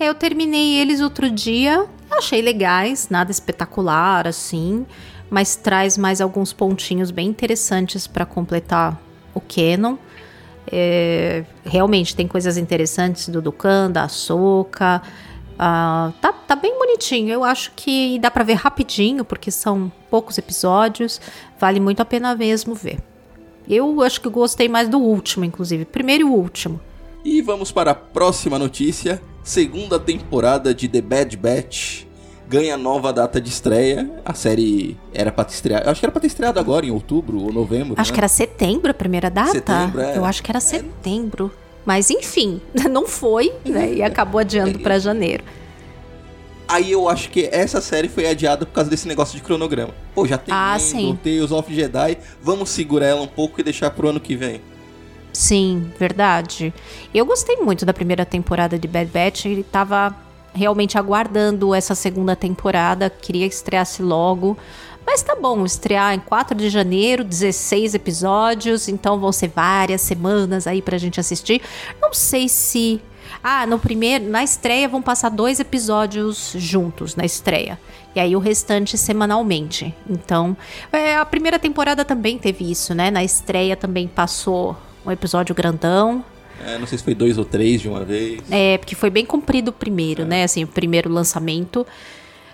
[0.00, 1.84] Eu terminei eles outro dia.
[2.10, 4.86] achei legais, nada espetacular assim,
[5.28, 8.98] mas traz mais alguns pontinhos bem interessantes para completar
[9.34, 9.98] o canon.
[10.70, 15.02] É, realmente tem coisas interessantes do Dukan, da Soka.
[15.54, 17.30] Uh, tá, tá bem bonitinho.
[17.30, 21.20] Eu acho que dá para ver rapidinho, porque são poucos episódios.
[21.58, 23.00] Vale muito a pena mesmo ver.
[23.68, 25.84] Eu acho que gostei mais do último, inclusive.
[25.84, 26.80] Primeiro e último.
[27.24, 29.20] E vamos para a próxima notícia.
[29.42, 32.07] Segunda temporada de The Bad Batch
[32.48, 34.10] ganha nova data de estreia.
[34.24, 35.90] A série era pra ter estreado.
[35.90, 37.94] Acho que era pra ter estreado agora, em outubro ou novembro.
[37.96, 38.14] Acho né?
[38.14, 39.52] que era setembro a primeira data.
[39.52, 40.16] Setembro, é.
[40.16, 41.52] Eu acho que era setembro.
[41.84, 43.94] Mas enfim, não foi, né?
[43.94, 45.44] E acabou adiando para janeiro.
[46.66, 49.94] Aí eu acho que essa série foi adiada por causa desse negócio de cronograma.
[50.14, 51.18] Pô, já tem Ah, Mando, sim.
[51.22, 54.60] Tales of Jedi, vamos segurar ela um pouco e deixar pro ano que vem.
[55.32, 56.74] Sim, verdade.
[57.14, 59.46] Eu gostei muito da primeira temporada de Bad Batch.
[59.46, 60.14] Ele tava
[60.58, 64.58] realmente aguardando essa segunda temporada, queria que estreasse logo.
[65.06, 70.66] Mas tá bom, estrear em 4 de janeiro, 16 episódios, então vão ser várias semanas
[70.66, 71.62] aí pra gente assistir.
[71.98, 73.00] Não sei se.
[73.42, 77.78] Ah, no primeiro, na estreia vão passar dois episódios juntos na estreia.
[78.14, 79.94] E aí o restante semanalmente.
[80.10, 80.56] Então,
[80.92, 83.10] é, a primeira temporada também teve isso, né?
[83.10, 86.22] Na estreia também passou um episódio grandão.
[86.66, 88.40] É, não sei se foi dois ou três de uma vez.
[88.50, 90.44] É, porque foi bem comprido o primeiro, né?
[90.44, 91.86] Assim, o primeiro lançamento.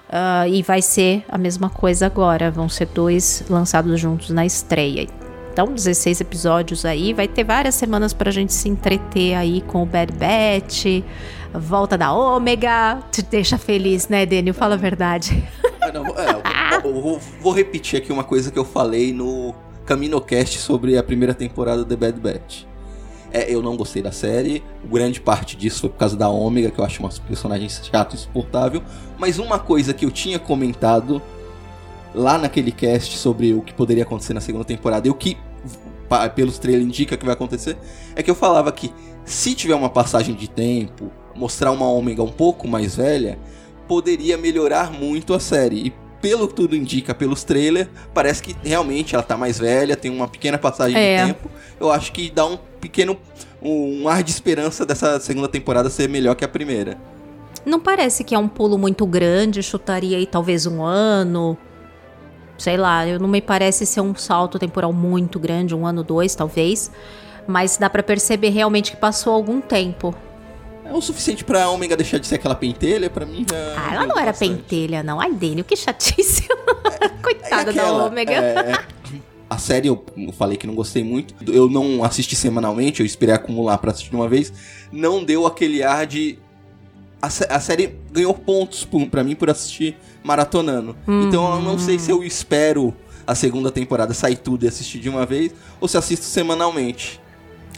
[0.09, 2.51] Ah, e vai ser a mesma coisa agora.
[2.51, 5.09] Vão ser dois lançados juntos na estreia.
[5.53, 7.13] Então, 16 episódios aí.
[7.13, 11.03] Vai ter várias semanas pra gente se entreter aí com o Bad Batch.
[11.53, 12.99] Volta da Ômega.
[13.11, 14.55] Te deixa feliz, né, Daniel?
[14.55, 15.43] Fala a verdade.
[15.81, 16.43] Ah, não, é, eu,
[16.93, 19.55] eu vou, vou repetir aqui uma coisa que eu falei no
[19.87, 22.65] CaminoCast sobre a primeira temporada de Bad Batch.
[23.35, 26.79] É, eu não gostei da série, grande parte disso foi por causa da Ômega, que
[26.79, 28.81] eu acho uma personagem chata e insuportável.
[29.19, 31.21] Mas uma coisa que eu tinha comentado
[32.15, 35.37] lá naquele cast sobre o que poderia acontecer na segunda temporada e o que,
[36.37, 37.77] pelos trailers, indica que vai acontecer,
[38.15, 38.95] é que eu falava que
[39.25, 43.37] se tiver uma passagem de tempo, mostrar uma Ômega um pouco mais velha,
[43.89, 45.89] poderia melhorar muito a série.
[45.89, 50.11] E pelo que tudo indica pelos trailers, parece que realmente ela tá mais velha, tem
[50.11, 51.19] uma pequena passagem É.
[51.21, 51.51] de tempo.
[51.79, 53.19] Eu acho que dá um pequeno
[53.63, 56.97] um ar de esperança dessa segunda temporada ser melhor que a primeira.
[57.65, 61.57] Não parece que é um pulo muito grande, chutaria aí talvez um ano.
[62.57, 66.35] Sei lá, eu não me parece ser um salto temporal muito grande, um ano, dois,
[66.35, 66.91] talvez.
[67.47, 70.15] Mas dá pra perceber realmente que passou algum tempo.
[70.85, 73.75] É o suficiente pra Ômega deixar de ser aquela pentelha, pra mim já.
[73.77, 74.51] Ah, ela não era bastante.
[74.55, 75.19] pentelha, não.
[75.21, 76.47] Ai, Daniel, que chatice.
[77.23, 78.33] Coitada É aquela, da Ômega.
[78.33, 78.85] é,
[79.49, 80.05] a série eu
[80.37, 81.35] falei que não gostei muito.
[81.51, 84.53] Eu não assisti semanalmente, eu esperei acumular pra assistir de uma vez.
[84.93, 86.39] Não deu aquele ar de.
[87.23, 90.95] A, a série ganhou pontos por, pra mim por assistir maratonando.
[91.09, 92.95] Então eu não sei se eu espero
[93.27, 97.19] a segunda temporada sair tudo e assistir de uma vez, ou se assisto semanalmente.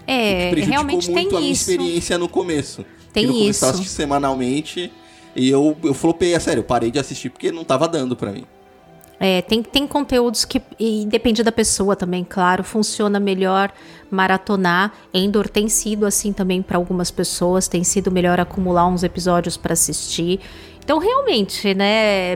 [0.09, 1.71] É, realmente muito tem a minha isso.
[1.71, 2.85] experiência no começo.
[3.21, 3.65] Tem isso.
[3.65, 4.93] eu assisti semanalmente
[5.35, 8.31] e eu, eu flopei, a sério, eu parei de assistir porque não tava dando pra
[8.31, 8.45] mim.
[9.19, 13.73] É, tem, tem conteúdos que, e depende da pessoa também, claro, funciona melhor
[14.11, 14.93] maratonar.
[15.15, 19.73] Endor tem sido assim também para algumas pessoas, tem sido melhor acumular uns episódios para
[19.73, 20.41] assistir.
[20.85, 22.35] Então, realmente, né?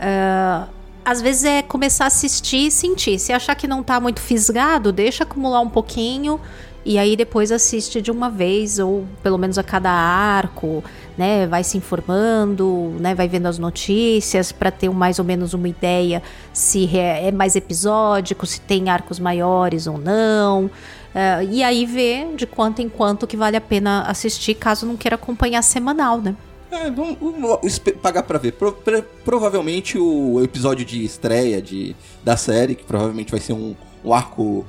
[0.00, 0.66] ah,
[1.04, 3.18] às vezes é começar a assistir e sentir.
[3.18, 6.40] Se achar que não tá muito fisgado, deixa acumular um pouquinho
[6.84, 10.82] e aí depois assiste de uma vez ou pelo menos a cada arco,
[11.16, 11.46] né?
[11.46, 13.14] Vai se informando, né?
[13.14, 18.46] Vai vendo as notícias para ter mais ou menos uma ideia se é, mais episódico,
[18.46, 20.70] se tem arcos maiores ou não.
[21.14, 24.96] Ah, e aí ver de quanto em quanto que vale a pena assistir, caso não
[24.96, 26.34] queira acompanhar semanal, né?
[26.70, 28.52] É, vamos, vamos pagar pra ver.
[28.52, 33.74] Pro- pro- provavelmente o episódio de estreia de, da série, que provavelmente vai ser um,
[34.02, 34.64] um arco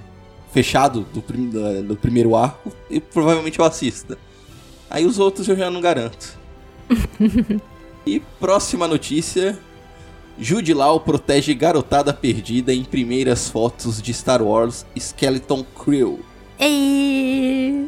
[0.53, 4.17] fechado do, prim- da- do primeiro arco, e provavelmente eu assista.
[4.89, 6.37] Aí os outros eu já não garanto.
[8.05, 9.57] e próxima notícia.
[10.39, 16.19] Jude Law protege garotada perdida em primeiras fotos de Star Wars Skeleton Crew.
[16.59, 17.87] E...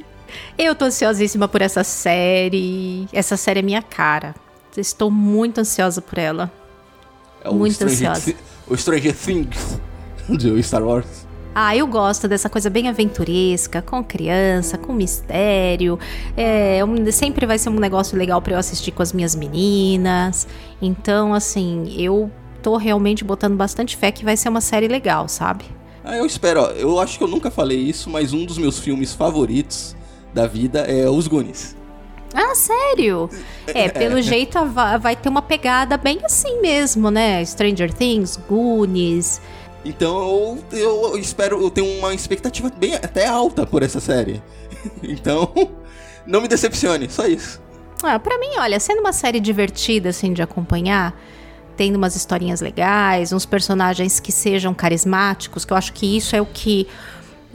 [0.58, 3.08] Eu tô ansiosíssima por essa série.
[3.12, 4.36] Essa série é minha cara.
[4.78, 6.52] Estou muito ansiosa por ela.
[7.44, 8.32] É o Muito Stranger ansiosa.
[8.32, 9.80] Thi- O Stranger Things
[10.30, 11.25] do Star Wars.
[11.58, 15.98] Ah, eu gosto dessa coisa bem aventuresca, com criança, com mistério.
[16.36, 16.82] É,
[17.14, 20.46] sempre vai ser um negócio legal pra eu assistir com as minhas meninas.
[20.82, 22.30] Então, assim, eu
[22.62, 25.64] tô realmente botando bastante fé que vai ser uma série legal, sabe?
[26.04, 28.78] Ah, eu espero, ó, eu acho que eu nunca falei isso, mas um dos meus
[28.78, 29.96] filmes favoritos
[30.34, 31.74] da vida é Os Goonies.
[32.34, 33.30] Ah, sério?
[33.66, 34.60] É, pelo jeito
[35.00, 37.46] vai ter uma pegada bem assim mesmo, né?
[37.46, 39.40] Stranger Things, Goonies.
[39.86, 44.42] Então eu, eu espero, eu tenho uma expectativa bem até alta por essa série.
[45.02, 45.52] Então,
[46.28, 47.60] não me decepcione, só isso.
[48.04, 51.20] Ah, pra mim, olha, sendo uma série divertida, assim, de acompanhar,
[51.76, 56.42] tendo umas historinhas legais, uns personagens que sejam carismáticos, que eu acho que isso é
[56.42, 56.88] o que,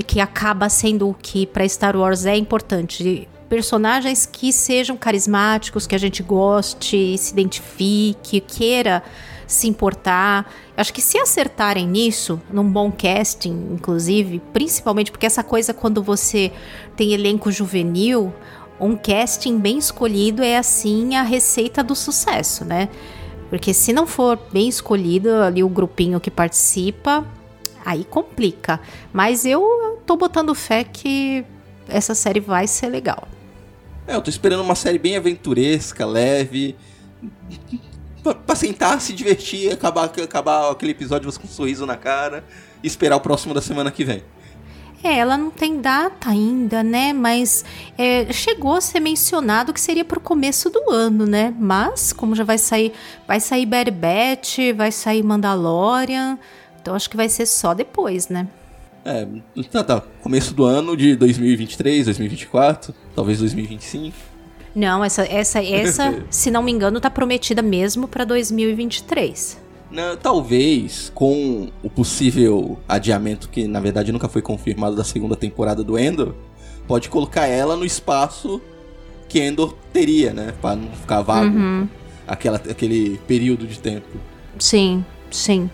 [0.09, 5.95] que acaba sendo o que para Star Wars é importante personagens que sejam carismáticos, que
[5.95, 9.03] a gente goste, se identifique, queira
[9.51, 10.51] se importar.
[10.77, 16.53] Acho que se acertarem nisso, num bom casting, inclusive, principalmente porque essa coisa quando você
[16.97, 18.33] tem elenco juvenil,
[18.81, 22.89] um casting bem escolhido é assim a receita do sucesso, né?
[23.49, 27.27] Porque se não for bem escolhido ali o grupinho que participa,
[27.85, 28.81] aí complica.
[29.13, 31.45] Mas eu tô botando fé que
[31.89, 33.27] essa série vai ser legal.
[34.07, 36.77] É, eu tô esperando uma série bem aventuresca, leve.
[38.23, 42.45] Pra, pra sentar, se divertir, acabar, acabar aquele episódio você com um sorriso na cara
[42.83, 44.23] e esperar o próximo da semana que vem.
[45.03, 47.13] É, ela não tem data ainda, né?
[47.13, 47.65] Mas
[47.97, 51.55] é, chegou a ser mencionado que seria pro começo do ano, né?
[51.59, 52.93] Mas, como já vai sair,
[53.27, 56.39] vai sair Batch, vai sair Mandalorian,
[56.81, 58.47] então acho que vai ser só depois, né?
[59.03, 59.27] É,
[59.71, 60.03] tá, tá.
[60.23, 64.30] Começo do ano de 2023, 2024, talvez 2025.
[64.75, 69.59] Não, essa, essa, essa, se não me engano, tá prometida mesmo para 2023.
[69.91, 75.83] Não, talvez com o possível adiamento que na verdade nunca foi confirmado da segunda temporada
[75.83, 76.35] do Endor,
[76.87, 78.61] pode colocar ela no espaço
[79.29, 81.89] que Endor teria, né, para não ficar vago uhum.
[82.27, 84.09] aquela, aquele período de tempo.
[84.59, 85.71] Sim, sim.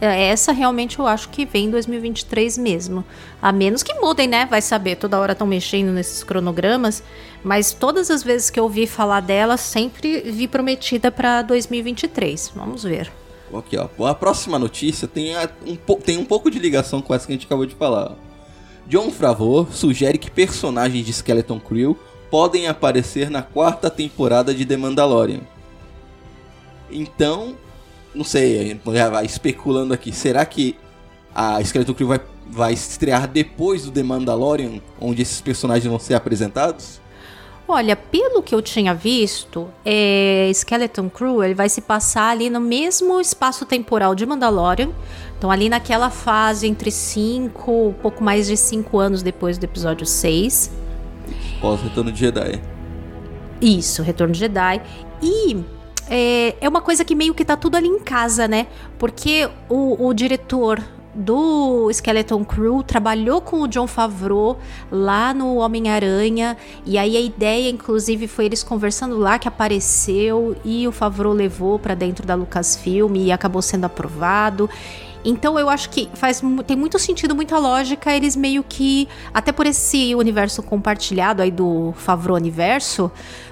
[0.00, 3.04] É, essa realmente eu acho que vem em 2023 mesmo.
[3.40, 4.46] A menos que mudem, né?
[4.46, 7.02] Vai saber, toda hora estão mexendo nesses cronogramas.
[7.44, 12.52] Mas todas as vezes que eu ouvi falar dela, sempre vi prometida para 2023.
[12.54, 13.12] Vamos ver.
[13.52, 14.06] Aqui, ó.
[14.06, 17.46] A próxima notícia tem um, tem um pouco de ligação com essa que a gente
[17.46, 18.16] acabou de falar.
[18.86, 21.98] John Favreau sugere que personagens de Skeleton Crew
[22.30, 25.40] podem aparecer na quarta temporada de The Mandalorian.
[26.90, 27.56] Então,
[28.14, 30.12] não sei, já vai especulando aqui.
[30.12, 30.76] Será que
[31.34, 36.14] a Skeleton Crew vai, vai estrear depois do The Mandalorian, onde esses personagens vão ser
[36.14, 37.00] apresentados?
[37.72, 42.60] Olha, pelo que eu tinha visto, é, Skeleton Crew ele vai se passar ali no
[42.60, 44.90] mesmo espaço temporal de Mandalorian.
[45.38, 50.04] Então, ali naquela fase entre 5, um pouco mais de 5 anos depois do episódio
[50.04, 50.70] 6.
[51.60, 52.60] Pós-retorno de Jedi.
[53.60, 54.82] Isso, Retorno de Jedi.
[55.22, 55.62] E
[56.10, 58.66] é, é uma coisa que meio que tá tudo ali em casa, né?
[58.98, 60.82] Porque o, o diretor
[61.14, 64.58] do Skeleton Crew trabalhou com o John Favreau
[64.90, 70.86] lá no Homem-Aranha e aí a ideia inclusive foi eles conversando lá que apareceu e
[70.86, 74.70] o Favreau levou para dentro da Lucasfilm e acabou sendo aprovado
[75.24, 79.66] então eu acho que faz tem muito sentido, muita lógica, eles meio que até por
[79.66, 83.10] esse universo compartilhado aí do Favreau Universo,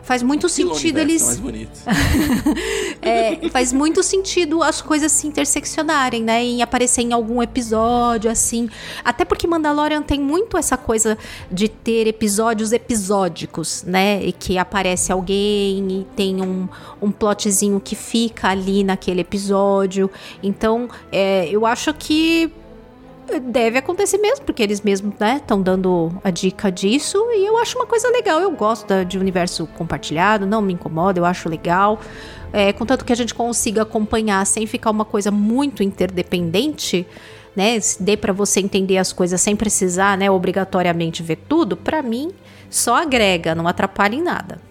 [0.09, 1.81] faz muito sentido eles mais bonito.
[3.03, 8.71] é, faz muito sentido as coisas se interseccionarem, né, em aparecer em algum episódio assim.
[9.05, 11.19] Até porque Mandalorian tem muito essa coisa
[11.53, 16.67] de ter episódios episódicos, né, e que aparece alguém e tem um,
[17.03, 20.11] um plotzinho que fica ali naquele episódio.
[20.43, 22.51] Então, é, eu acho que
[23.41, 27.77] deve acontecer mesmo, porque eles mesmos estão né, dando a dica disso e eu acho
[27.79, 28.41] uma coisa legal.
[28.41, 32.01] Eu gosto da, de universo compartilhado, não me incomoda, eu acho legal.
[32.53, 37.07] É, contanto que a gente consiga acompanhar sem ficar uma coisa muito interdependente,
[37.55, 37.79] né?
[38.01, 42.31] Dê para você entender as coisas sem precisar, né, obrigatoriamente ver tudo, para mim
[42.71, 44.68] só agrega, não atrapalha em nada.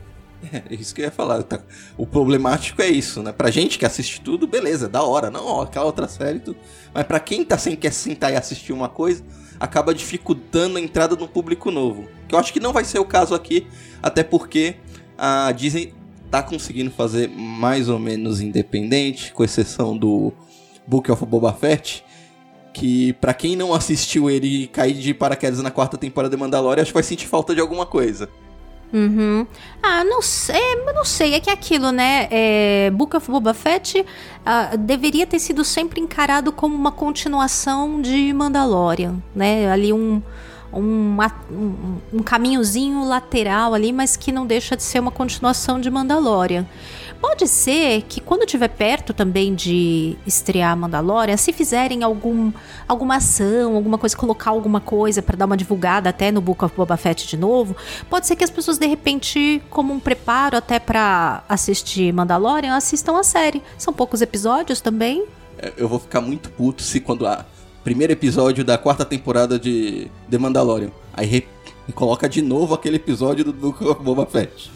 [0.54, 1.44] É, isso que eu ia falar.
[1.44, 1.60] Tá?
[1.98, 3.32] O problemático é isso, né?
[3.32, 5.30] Pra gente que assiste tudo, beleza, da hora.
[5.30, 6.58] Não, ó, aquela outra série, tudo.
[6.94, 9.24] Mas pra quem tá sem quer sentar e assistir uma coisa,
[9.60, 12.08] acaba dificultando a entrada no público novo.
[12.28, 13.68] Que eu acho que não vai ser o caso aqui,
[14.02, 14.76] até porque
[15.18, 15.94] a Disney
[16.30, 20.34] tá conseguindo fazer mais ou menos independente, com exceção do
[20.86, 22.04] Book of Boba Fett.
[22.74, 26.92] Que para quem não assistiu ele cair de paraquedas na quarta temporada de Mandalorian, acho
[26.92, 28.30] que vai sentir falta de alguma coisa.
[28.92, 29.46] Uhum.
[29.84, 32.28] Ah, não sei, não sei, é que é aquilo, né?
[32.32, 38.32] É, Book of Boba Fett uh, deveria ter sido sempre encarado como uma continuação de
[38.34, 39.70] Mandalorian, né?
[39.70, 40.22] Ali um,
[40.72, 41.18] um,
[41.52, 46.66] um, um caminhozinho lateral ali, mas que não deixa de ser uma continuação de Mandalorian.
[47.20, 52.52] Pode ser que quando estiver perto também de estrear Mandalorian, se fizerem algum,
[52.88, 56.76] alguma ação, alguma coisa, colocar alguma coisa para dar uma divulgada até no Book of
[56.76, 57.76] Boba Fett de novo,
[58.08, 63.18] pode ser que as pessoas de repente, como um preparo até para assistir Mandalorian, assistam
[63.18, 63.64] a série.
[63.78, 65.26] São poucos episódios também.
[65.58, 67.44] É, eu vou ficar muito puto se quando a
[67.88, 71.48] primeiro episódio da quarta temporada de The Mandalorian, aí
[71.96, 74.70] coloca de novo aquele episódio do of Boba Fett.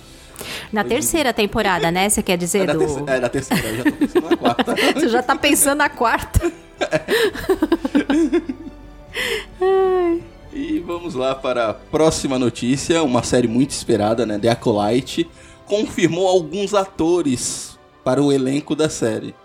[0.72, 2.10] Na terceira temporada, né?
[2.10, 2.80] Você quer dizer é do.
[2.80, 4.76] Terceira, é, na terceira, eu já tô pensando na quarta.
[4.96, 6.54] Você já tá pensando na quarta.
[10.54, 14.40] e vamos lá para a próxima notícia, uma série muito esperada, né?
[14.40, 15.30] The Acolyte
[15.66, 19.36] confirmou alguns atores para o elenco da série.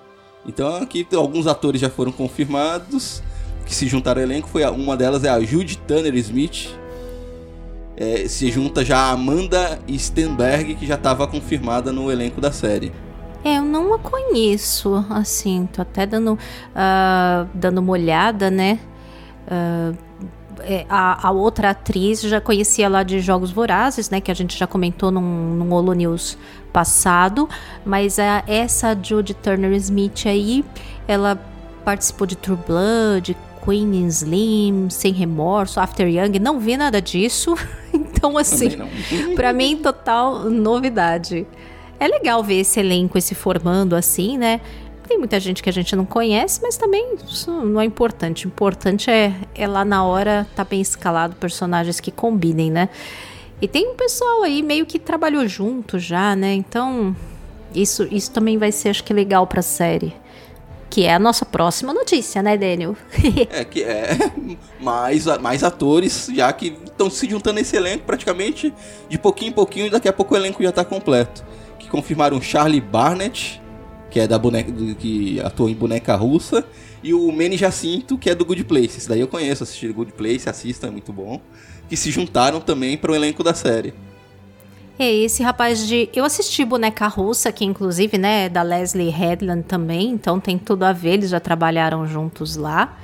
[0.46, 3.24] Então aqui alguns atores já foram confirmados
[3.66, 4.48] que se juntaram ao elenco.
[4.48, 6.68] Foi a, uma delas é a Judy Tanner Smith,
[7.96, 12.92] é, se junta já a Amanda Stenberg, que já estava confirmada no elenco da série.
[13.44, 18.78] É, eu não a conheço, assim, tô até dando, uh, dando uma olhada, né?
[19.46, 19.96] Uh,
[20.88, 24.20] a, a, outra atriz já conhecia lá de Jogos Vorazes, né?
[24.20, 26.36] Que a gente já comentou num, num Holo News
[26.72, 27.48] passado.
[27.84, 30.64] Mas a, essa Judy Turner Smith aí,
[31.06, 31.40] ela
[31.84, 33.36] participou de True Blood,
[33.66, 37.56] Queen Slim, Sem Remorso, After Young, não vi nada disso.
[37.92, 38.68] então, assim,
[39.34, 41.44] para mim, total novidade.
[41.98, 44.60] É legal ver esse elenco se formando assim, né?
[45.08, 48.46] Tem muita gente que a gente não conhece, mas também isso não é importante.
[48.46, 52.88] O importante é, é lá na hora tá bem escalado personagens que combinem, né?
[53.60, 56.54] E tem um pessoal aí meio que trabalhou junto já, né?
[56.54, 57.16] Então,
[57.74, 60.12] isso, isso também vai ser, acho que, legal pra série
[60.88, 62.96] que é a nossa próxima notícia, né, Daniel?
[63.50, 64.16] é, que é
[64.80, 68.72] mais, mais atores, já que estão se juntando nesse elenco praticamente
[69.08, 71.44] de pouquinho em pouquinho, e daqui a pouco o elenco já está completo.
[71.78, 73.60] Que confirmaram Charlie Barnett,
[74.10, 76.64] que é da boneca que atua em boneca russa,
[77.02, 78.98] e o Manny Jacinto, que é do Good Place.
[78.98, 81.40] Esse daí eu conheço, assisti Good Place, assista, é muito bom.
[81.88, 83.94] Que se juntaram também para o elenco da série.
[84.98, 86.08] É, esse rapaz de.
[86.14, 90.92] Eu assisti Boneca Russa, que inclusive, né, da Leslie Headland também, então tem tudo a
[90.92, 92.96] ver, eles já trabalharam juntos lá.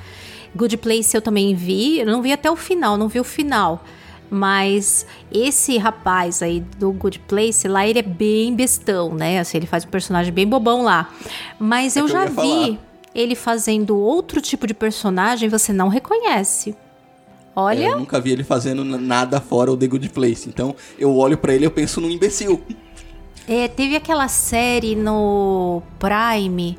[0.55, 3.85] Good Place eu também vi, eu não vi até o final, não vi o final.
[4.31, 9.39] Mas esse rapaz aí do Good Place, lá ele é bem bestão, né?
[9.39, 11.11] Assim, ele faz um personagem bem bobão lá.
[11.59, 12.79] Mas é eu já eu vi falar.
[13.15, 16.75] ele fazendo outro tipo de personagem, você não reconhece.
[17.55, 17.85] Olha.
[17.85, 20.49] É, eu nunca vi ele fazendo nada fora o The Good Place.
[20.49, 22.63] Então eu olho para ele e eu penso num imbecil.
[23.47, 26.79] É, teve aquela série no Prime.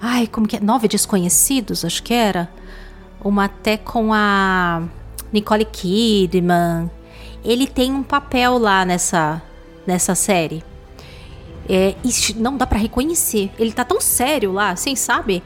[0.00, 0.60] Ai, como que é?
[0.60, 2.50] Nove Desconhecidos, acho que era.
[3.24, 4.82] Uma até com a
[5.32, 6.90] Nicole Kidman.
[7.44, 9.42] Ele tem um papel lá nessa,
[9.86, 10.62] nessa série.
[11.68, 11.94] É,
[12.36, 13.50] não dá para reconhecer.
[13.58, 15.42] Ele tá tão sério lá, sem sabe?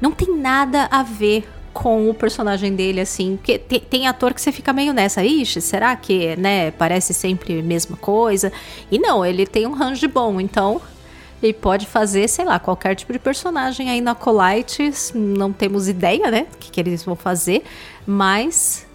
[0.00, 3.36] Não tem nada a ver com o personagem dele, assim.
[3.36, 7.60] Porque tem, tem, ator que você fica meio nessa, ixi, será que, né, parece sempre
[7.60, 8.52] a mesma coisa?
[8.90, 10.80] E não, ele tem um range bom, então
[11.42, 14.92] ele pode fazer, sei lá, qualquer tipo de personagem aí na Colite.
[15.14, 17.62] Não temos ideia, né, o que, que eles vão fazer,
[18.06, 18.86] mas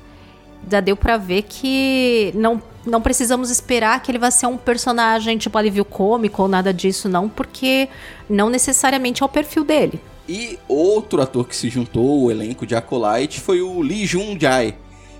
[0.69, 5.37] já deu para ver que não, não precisamos esperar que ele vai ser um personagem
[5.37, 7.87] tipo alívio cômico ou nada disso, não, porque
[8.29, 10.01] não necessariamente é o perfil dele.
[10.27, 14.75] E outro ator que se juntou ao elenco de Acolyte foi o Lee Jun Jae,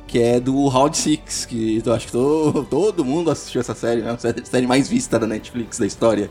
[0.07, 4.01] que é do Round Six, que eu acho que todo, todo mundo assistiu essa série,
[4.01, 4.11] né?
[4.11, 6.29] A série mais vista da Netflix da história.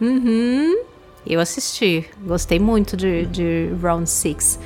[0.00, 0.84] Uhum.
[1.26, 2.04] Eu assisti.
[2.24, 4.58] Gostei muito de, de Round Six.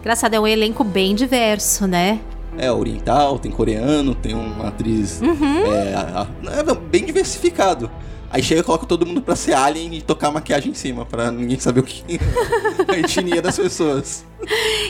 [0.00, 2.20] Engraçado, é um elenco bem diverso, né?
[2.56, 5.72] É oriental, tem coreano, tem uma atriz uhum.
[5.72, 5.94] é,
[6.60, 7.90] é, bem diversificado.
[8.34, 11.30] Aí chega e coloca todo mundo pra ser alien e tocar maquiagem em cima, pra
[11.30, 12.02] ninguém saber o que
[12.88, 14.24] a etnia das pessoas.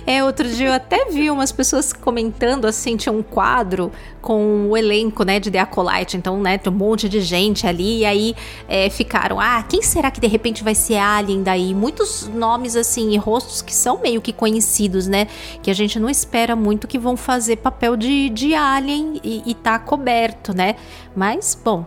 [0.06, 3.92] É, outro dia eu até vi umas pessoas comentando assim, tinha um quadro
[4.22, 7.98] com o elenco, né, de The Acolyte, então, né, tem um monte de gente ali,
[7.98, 8.34] e aí
[8.66, 11.74] é, ficaram, ah, quem será que de repente vai ser Alien daí?
[11.74, 15.26] Muitos nomes, assim, e rostos que são meio que conhecidos, né,
[15.62, 19.52] que a gente não espera muito que vão fazer papel de, de Alien e, e
[19.52, 20.76] tá coberto, né,
[21.14, 21.84] mas, bom,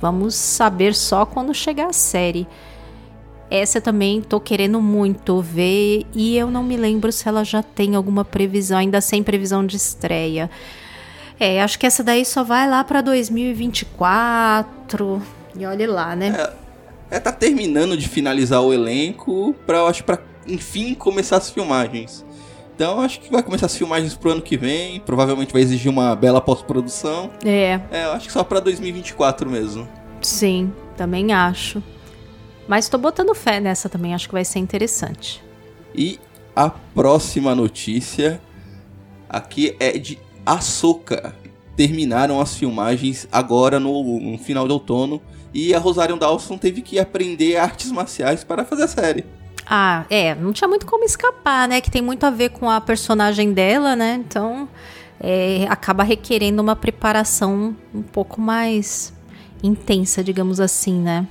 [0.00, 2.48] Vamos saber só quando chegar a série.
[3.50, 7.96] Essa também tô querendo muito ver e eu não me lembro se ela já tem
[7.96, 10.48] alguma previsão, ainda sem previsão de estreia.
[11.38, 15.22] É, acho que essa daí só vai lá para 2024.
[15.56, 16.36] E olha lá, né?
[16.38, 16.52] É,
[17.16, 22.24] é, tá terminando de finalizar o elenco para acho para enfim começar as filmagens.
[22.80, 25.00] Então acho que vai começar as filmagens pro ano que vem.
[25.00, 27.30] Provavelmente vai exigir uma bela pós-produção.
[27.44, 27.78] É.
[27.90, 29.86] É, eu acho que só pra 2024 mesmo.
[30.22, 31.82] Sim, também acho.
[32.66, 35.44] Mas tô botando fé nessa também, acho que vai ser interessante.
[35.94, 36.18] E
[36.56, 38.40] a próxima notícia
[39.28, 41.36] aqui é de Ahsoka.
[41.76, 45.20] Terminaram as filmagens agora no, no final de outono
[45.52, 49.26] e a Rosário Dawson teve que aprender artes marciais para fazer a série.
[49.72, 51.80] Ah, é, não tinha muito como escapar, né?
[51.80, 54.20] Que tem muito a ver com a personagem dela, né?
[54.26, 54.68] Então,
[55.20, 59.12] é, acaba requerendo uma preparação um pouco mais
[59.62, 61.24] intensa, digamos assim, né?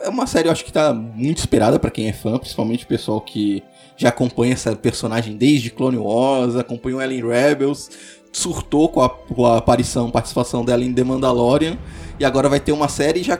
[0.00, 2.88] É uma série, eu acho que tá muito esperada para quem é fã, principalmente o
[2.88, 3.62] pessoal que
[3.96, 7.90] já acompanha essa personagem desde Clone Wars, acompanhou ela em Rebels,
[8.30, 11.78] surtou com a, com a aparição, participação dela em The Mandalorian,
[12.20, 13.38] e agora vai ter uma série já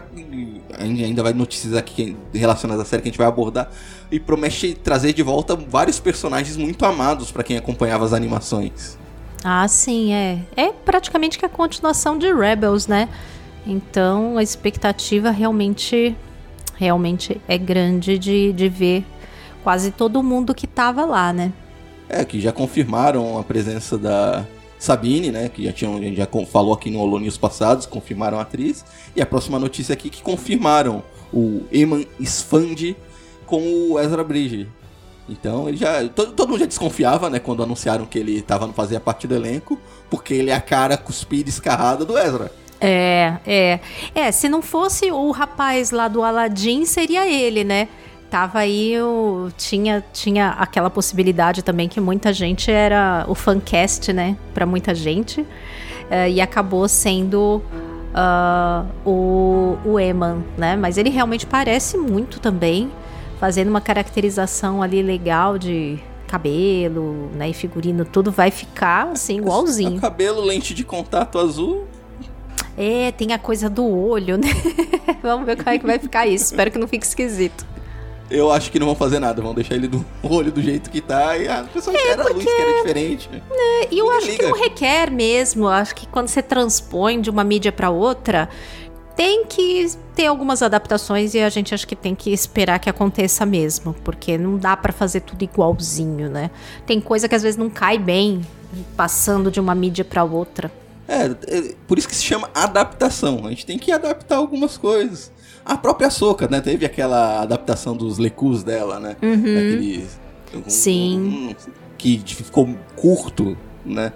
[0.78, 3.70] ainda vai notícias aqui relacionadas à série que a gente vai abordar
[4.10, 8.98] e promete trazer de volta vários personagens muito amados para quem acompanhava as animações.
[9.42, 10.38] Ah, sim, é.
[10.56, 13.08] É praticamente que a continuação de Rebels, né?
[13.66, 16.16] Então a expectativa realmente
[16.76, 19.04] realmente é grande de, de ver
[19.62, 21.52] quase todo mundo que tava lá, né?
[22.08, 24.44] É, que já confirmaram a presença da
[24.84, 25.48] Sabine, né?
[25.48, 28.84] Que já tinham, a gente já falou aqui no Holo News passados, confirmaram a atriz.
[29.16, 32.96] E a próxima notícia aqui que confirmaram o Eman Sfandi
[33.46, 34.68] com o Ezra Bridger.
[35.28, 36.06] Então ele já.
[36.08, 37.38] Todo, todo mundo já desconfiava, né?
[37.38, 39.78] Quando anunciaram que ele tava fazia parte do elenco,
[40.10, 42.52] porque ele é a cara cuspida escarrada do Ezra.
[42.80, 43.80] É, é.
[44.14, 47.88] É, se não fosse o rapaz lá do Aladdin, seria ele, né?
[48.34, 54.36] Tava aí, o, tinha, tinha aquela possibilidade também que muita gente era o fancast, né?
[54.52, 55.42] Pra muita gente.
[55.42, 57.62] Uh, e acabou sendo
[58.12, 60.74] uh, o, o Eman, né?
[60.74, 62.90] Mas ele realmente parece muito também,
[63.38, 67.50] fazendo uma caracterização ali legal de cabelo, né?
[67.50, 70.00] E figurino, tudo vai ficar assim, igualzinho.
[70.00, 71.86] cabelo, lente de contato azul,
[72.76, 74.48] é, tem a coisa do olho, né?
[75.22, 76.46] Vamos ver como é que vai ficar isso.
[76.46, 77.64] Espero que não fique esquisito.
[78.30, 81.00] Eu acho que não vão fazer nada, vão deixar ele do olho do jeito que
[81.00, 82.30] tá e a pessoa é, porque...
[82.30, 83.30] a luz que era diferente.
[83.50, 84.38] É, e eu acho liga.
[84.38, 85.68] que não requer mesmo.
[85.68, 88.48] Acho que quando você transpõe de uma mídia para outra,
[89.14, 93.46] tem que ter algumas adaptações e a gente acha que tem que esperar que aconteça
[93.46, 96.50] mesmo, porque não dá para fazer tudo igualzinho, né?
[96.86, 98.42] Tem coisa que às vezes não cai bem
[98.96, 100.72] passando de uma mídia para outra.
[101.06, 103.46] É, é, por isso que se chama adaptação.
[103.46, 105.30] A gente tem que adaptar algumas coisas.
[105.64, 106.60] A própria Soca, né?
[106.60, 109.16] Teve aquela adaptação dos lecus dela, né?
[109.22, 109.36] Uhum.
[109.36, 110.06] Daquele,
[110.66, 111.56] Sim.
[111.96, 114.12] Que ficou curto, né?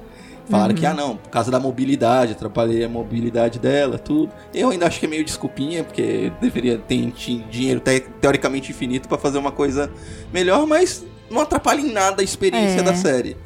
[0.48, 0.80] Falaram uhum.
[0.80, 4.32] que, ah, não, por causa da mobilidade, atrapalhei a mobilidade dela, tudo.
[4.54, 7.12] Eu ainda acho que é meio desculpinha, porque deveria ter
[7.50, 9.90] dinheiro te teoricamente infinito para fazer uma coisa
[10.32, 12.82] melhor, mas não atrapalha em nada a experiência é.
[12.82, 13.36] da série.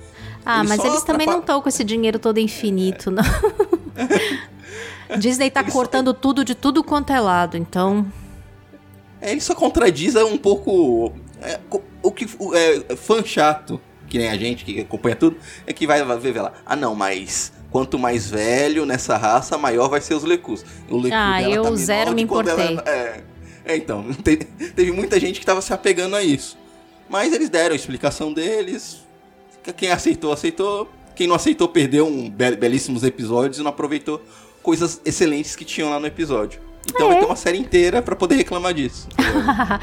[0.46, 3.24] Ah, Ele mas eles também não estão com esse dinheiro todo infinito, não.
[5.18, 6.14] Disney tá cortando só...
[6.14, 8.06] tudo de tudo quanto é lado, então.
[9.20, 11.58] É, ele só contradiz um pouco é,
[12.02, 15.36] o que é, fã chato, que nem a gente que acompanha tudo,
[15.66, 16.52] é que vai ver lá.
[16.66, 20.64] Ah, não, mas quanto mais velho nessa raça, maior vai ser os lecus.
[20.88, 22.52] O lecu ah, eu tá zero me importei.
[22.52, 23.22] Ela, é,
[23.64, 26.58] é, então, teve, teve muita gente que tava se apegando a isso.
[27.08, 29.02] Mas eles deram a explicação deles,
[29.76, 30.90] quem aceitou, aceitou.
[31.14, 34.22] Quem não aceitou, perdeu um belíssimos episódios e não aproveitou
[34.62, 36.60] coisas excelentes que tinham lá no episódio.
[36.88, 37.12] Então é.
[37.12, 39.08] vai ter uma série inteira para poder reclamar disso.
[39.18, 39.78] ah,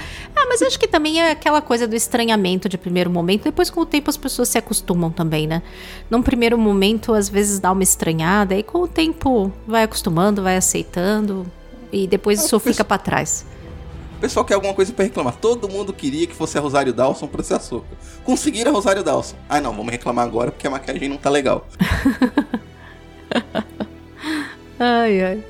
[0.48, 3.44] mas acho que também é aquela coisa do estranhamento de primeiro momento.
[3.44, 5.62] Depois, com o tempo, as pessoas se acostumam também, né?
[6.10, 10.58] Num primeiro momento, às vezes dá uma estranhada, e com o tempo vai acostumando, vai
[10.58, 11.46] aceitando,
[11.92, 13.46] e depois é, isso fica para trás.
[14.18, 15.38] O pessoal quer alguma coisa para reclamar.
[15.38, 17.88] Todo mundo queria que fosse a Rosário Dawson pra ser a Soca.
[18.26, 19.38] Conseguiram a Rosário Dawson.
[19.48, 21.66] Ah, não, vamos reclamar agora porque a maquiagem não tá legal.
[24.80, 25.44] ai, ai.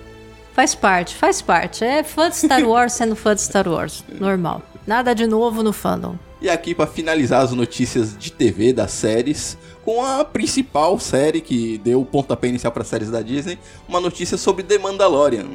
[0.53, 1.85] Faz parte, faz parte.
[1.85, 4.03] É fã de Star Wars sendo fã de Star Wars.
[4.19, 4.61] Normal.
[4.85, 6.15] Nada de novo no fandom.
[6.41, 11.77] E aqui para finalizar as notícias de TV das séries, com a principal série que
[11.79, 15.47] deu o pontapé inicial para séries da Disney, uma notícia sobre The Mandalorian.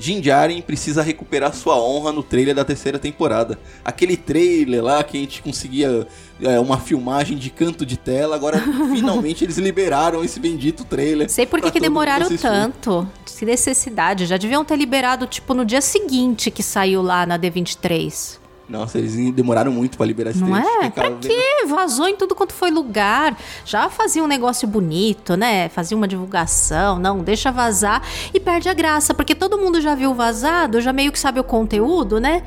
[0.00, 3.58] Jin Djarin precisa recuperar sua honra no trailer da terceira temporada.
[3.84, 6.06] Aquele trailer lá que a gente conseguia
[6.40, 8.58] é, uma filmagem de canto de tela, agora
[8.94, 11.28] finalmente eles liberaram esse bendito trailer.
[11.28, 13.06] Sei por que demoraram tanto.
[13.26, 14.24] Que necessidade.
[14.24, 18.39] Já deviam ter liberado, tipo, no dia seguinte que saiu lá na D23.
[18.70, 20.88] Nossa, eles demoraram muito para liberar esse Não é?
[20.90, 21.66] Pra quê?
[21.66, 23.36] Vazou em tudo quanto foi lugar.
[23.64, 25.68] Já fazia um negócio bonito, né?
[25.68, 26.98] Fazia uma divulgação.
[26.98, 28.02] Não, deixa vazar
[28.32, 31.44] e perde a graça, porque todo mundo já viu vazado, já meio que sabe o
[31.44, 32.42] conteúdo, né?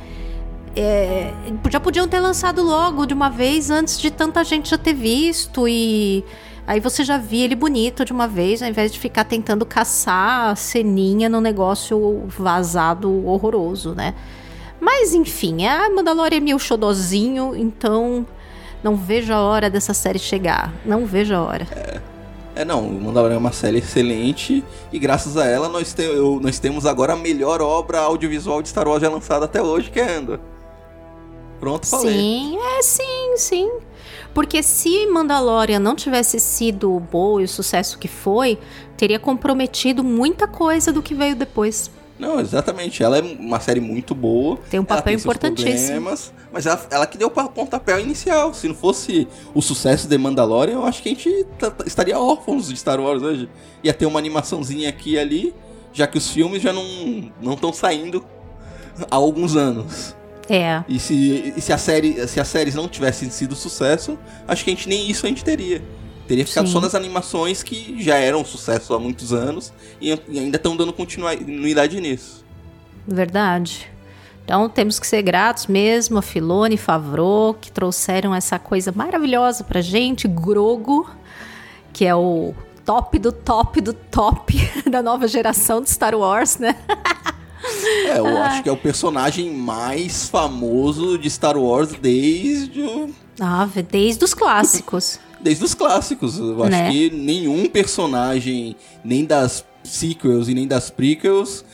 [0.75, 1.31] é,
[1.69, 5.67] já podiam ter lançado logo de uma vez antes de tanta gente já ter visto
[5.67, 6.23] e
[6.65, 10.51] aí você já via ele bonito de uma vez, ao invés de ficar tentando caçar
[10.51, 14.13] a ceninha no negócio vazado horroroso, né?
[14.83, 18.27] Mas enfim, a Mandalorian é meu xodozinho, então
[18.83, 20.73] não vejo a hora dessa série chegar.
[20.85, 21.65] Não vejo a hora.
[21.71, 22.01] É,
[22.53, 24.61] é não, o Mandalorian é uma série excelente
[24.91, 28.67] e graças a ela nós, te, eu, nós temos agora a melhor obra audiovisual de
[28.67, 30.41] Star Wars já lançada até hoje, que é Andor.
[31.61, 32.13] Pronto, falei.
[32.13, 33.71] Sim, é sim, sim.
[34.33, 38.59] Porque se Mandalorian não tivesse sido boa e o sucesso que foi,
[38.97, 41.89] teria comprometido muita coisa do que veio depois.
[42.17, 43.03] Não, exatamente.
[43.03, 44.59] Ela é uma série muito boa.
[44.69, 46.13] Tem um papel importantíssimo.
[46.51, 48.53] Mas ela, ela que deu o pontapé inicial.
[48.53, 51.45] Se não fosse o sucesso de Mandalorian, eu acho que a gente
[51.85, 53.49] estaria órfãos de Star Wars hoje.
[53.83, 55.55] Ia ter uma animaçãozinha aqui e ali,
[55.91, 58.23] já que os filmes já não estão saindo
[59.09, 60.15] há alguns anos.
[60.49, 60.83] É.
[60.87, 64.71] E se, e se, a série, se as séries não tivessem sido sucesso, acho que
[64.71, 65.81] a gente nem isso a gente teria.
[66.27, 66.73] Teria ficado Sim.
[66.73, 70.93] só nas animações que já eram sucesso há muitos anos e, e ainda estão dando
[70.93, 72.43] continuidade nisso.
[73.07, 73.91] Verdade.
[74.43, 79.63] Então temos que ser gratos mesmo a Filone e Favreau, que trouxeram essa coisa maravilhosa
[79.63, 81.09] pra gente, Grogo,
[81.91, 82.53] que é o
[82.85, 84.55] top do top do top
[84.89, 86.75] da nova geração de Star Wars, né?
[88.05, 88.47] É, eu ah.
[88.47, 93.09] acho que é o personagem mais famoso de Star Wars desde o...
[93.39, 95.17] Ah, desde os clássicos.
[95.43, 96.39] desde os clásicos.
[96.39, 96.91] Eu acho né?
[96.91, 101.65] que nenhum personagem, nem das sequels e nem das prequels,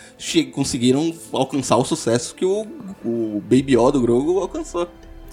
[0.52, 2.66] conseguiram alcançar o sucesso que o,
[3.06, 4.88] o Baby Yoda do Grogu alcançou.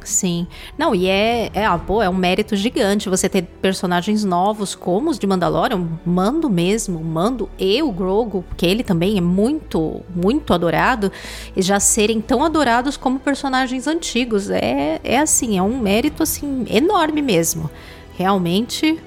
[0.07, 0.47] Sim.
[0.79, 5.11] Não, e é, é, ah, pô, é um mérito gigante você ter personagens novos como
[5.11, 10.55] os de Mandalorian, Mando mesmo, Mando e o Grogu, porque ele também é muito, muito
[10.55, 11.11] adorado,
[11.57, 14.49] e já serem tão adorados como personagens antigos.
[14.49, 17.69] É, é assim, é um mérito assim enorme mesmo.
[18.17, 18.99] Realmente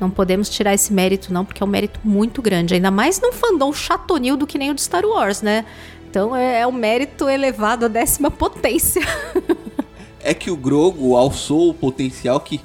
[0.00, 3.32] não podemos tirar esse mérito não, porque é um mérito muito grande, ainda mais num
[3.32, 5.64] fandom chatonil do que nem o de Star Wars, né?
[6.10, 9.02] Então é, é um mérito elevado à décima potência.
[10.20, 12.60] é que o Grogo alçou o potencial que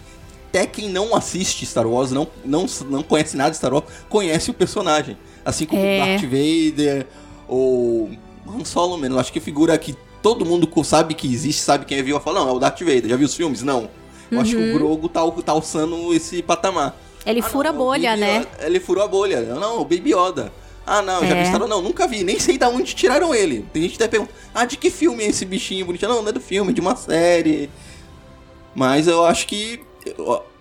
[0.49, 4.49] até quem não assiste Star Wars, não, não, não conhece nada de Star Wars, conhece
[4.49, 5.15] o personagem.
[5.45, 5.99] Assim como é.
[5.99, 7.07] Darth Vader
[7.47, 8.09] ou
[8.47, 9.19] Han Solo mesmo.
[9.19, 12.19] Acho que figura que todo mundo sabe que existe, sabe quem é vivo.
[12.19, 13.07] Fala, não, é o Darth Vader.
[13.07, 13.61] Já viu os filmes?
[13.61, 13.89] Não.
[14.31, 14.41] Eu uhum.
[14.41, 14.73] acho que o uhum.
[14.73, 16.95] Grogo tá, tá alçando esse patamar.
[17.25, 18.45] Ele ah, fura não, a bolha, né?
[18.59, 19.41] Ele furou a bolha.
[19.41, 20.51] Não, o Baby Yoda.
[20.85, 21.43] Ah, não, já é.
[21.43, 21.67] vistaram?
[21.67, 22.23] Não, nunca vi.
[22.23, 23.65] Nem sei de onde tiraram ele.
[23.71, 26.09] Tem gente que até pergunta, ah, de que filme é esse bichinho bonitinho?
[26.11, 27.69] Não, não é do filme, é de uma série.
[28.73, 29.81] Mas eu acho que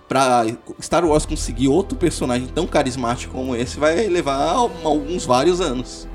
[0.08, 0.46] pra
[0.82, 6.08] Star Wars conseguir outro personagem tão carismático como esse vai levar alguns vários anos.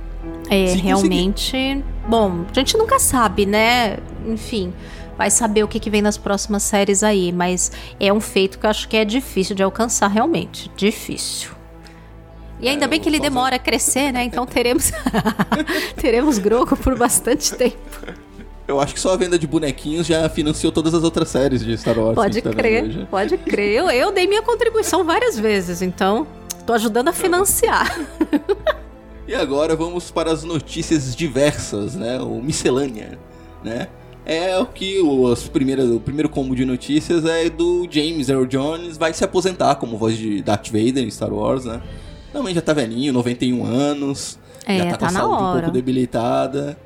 [0.49, 1.83] É, realmente.
[2.07, 3.97] Bom, a gente nunca sabe, né?
[4.27, 4.73] Enfim,
[5.17, 8.65] vai saber o que, que vem nas próximas séries aí, mas é um feito que
[8.65, 10.71] eu acho que é difícil de alcançar, realmente.
[10.75, 11.51] Difícil.
[12.59, 14.23] E ainda é, bem que ele demora a crescer, né?
[14.23, 14.91] Então teremos
[15.97, 17.77] teremos Groco por bastante tempo.
[18.65, 21.77] Eu acho que só a venda de bonequinhos já financiou todas as outras séries de
[21.77, 22.15] Star Wars.
[22.15, 23.73] Pode tá crer, pode crer.
[23.75, 26.25] Eu, eu dei minha contribuição várias vezes, então
[26.65, 27.99] tô ajudando a financiar.
[29.27, 32.19] E agora vamos para as notícias diversas, né?
[32.19, 33.17] O miscelânea,
[33.63, 33.87] né?
[34.25, 38.97] É o que os primeiras, o primeiro combo de notícias é do James Earl Jones
[38.97, 41.81] vai se aposentar como voz de Darth Vader em Star Wars, né?
[42.31, 44.39] Também já tá velhinho, 91 anos.
[44.65, 45.43] É, já tá, com a tá saúde hora.
[45.43, 46.77] um pouco debilitada.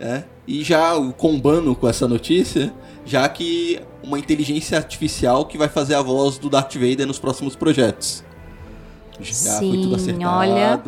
[0.00, 2.72] É, e já combando com essa notícia,
[3.04, 7.56] já que uma inteligência artificial que vai fazer a voz do Darth Vader nos próximos
[7.56, 8.24] projetos.
[9.20, 10.38] Já Sim, foi tudo acertado.
[10.38, 10.80] Olha,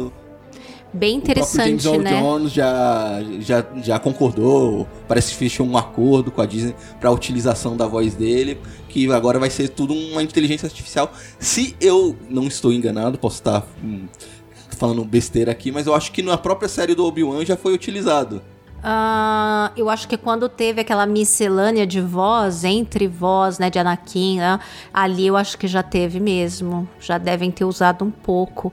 [0.92, 2.20] bem interessante, o James né?
[2.20, 7.12] Jones já, já, já concordou, parece que fechou um acordo com a Disney para a
[7.12, 11.12] utilização da voz dele, que agora vai ser tudo uma inteligência artificial.
[11.38, 14.06] Se eu não estou enganado, posso estar hum,
[14.76, 18.42] falando besteira aqui, mas eu acho que na própria série do Obi-Wan já foi utilizado.
[18.80, 24.38] Uh, eu acho que quando teve aquela miscelânea de voz, entre voz, né, de Anakin,
[24.38, 24.58] né,
[24.92, 26.88] ali eu acho que já teve mesmo.
[26.98, 28.72] Já devem ter usado um pouco.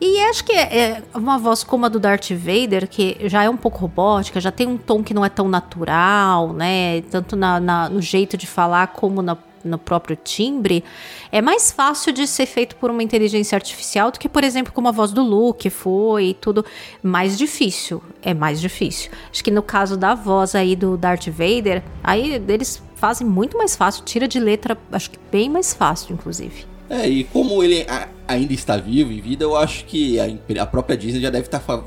[0.00, 3.50] E acho que é, é, uma voz como a do Darth Vader, que já é
[3.50, 7.02] um pouco robótica, já tem um tom que não é tão natural, né?
[7.10, 10.84] Tanto na, na, no jeito de falar como na, no próprio timbre,
[11.32, 14.86] é mais fácil de ser feito por uma inteligência artificial do que, por exemplo, como
[14.86, 16.64] a voz do Luke foi e tudo.
[17.02, 18.00] Mais difícil.
[18.22, 19.10] É mais difícil.
[19.32, 23.74] Acho que no caso da voz aí do Darth Vader, aí eles fazem muito mais
[23.74, 26.77] fácil, tira de letra, acho que bem mais fácil, inclusive.
[26.90, 27.86] É, e como ele
[28.26, 30.26] ainda está vivo em vida, eu acho que a,
[30.62, 31.82] a própria Disney já deve estar fa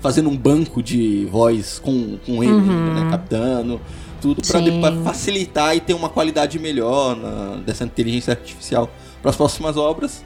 [0.00, 2.94] fazendo um banco de voz com, com ele, uhum.
[2.94, 3.80] né, captando,
[4.20, 4.42] tudo
[4.80, 8.90] para facilitar e ter uma qualidade melhor na, dessa inteligência artificial
[9.20, 10.24] para as próximas obras.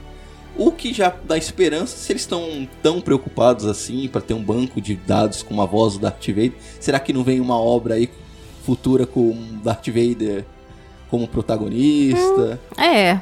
[0.56, 4.80] O que já dá esperança, se eles estão tão preocupados assim para ter um banco
[4.80, 8.08] de dados com uma voz do Darth Vader, será que não vem uma obra aí
[8.64, 10.46] futura com Darth Vader
[11.10, 12.58] como protagonista?
[12.78, 13.20] Hum, é.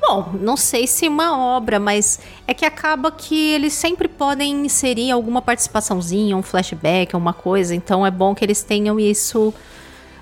[0.00, 5.10] Bom, não sei se uma obra, mas é que acaba que eles sempre podem inserir
[5.10, 7.74] alguma participaçãozinha, um flashback, uma coisa.
[7.74, 9.52] Então é bom que eles tenham isso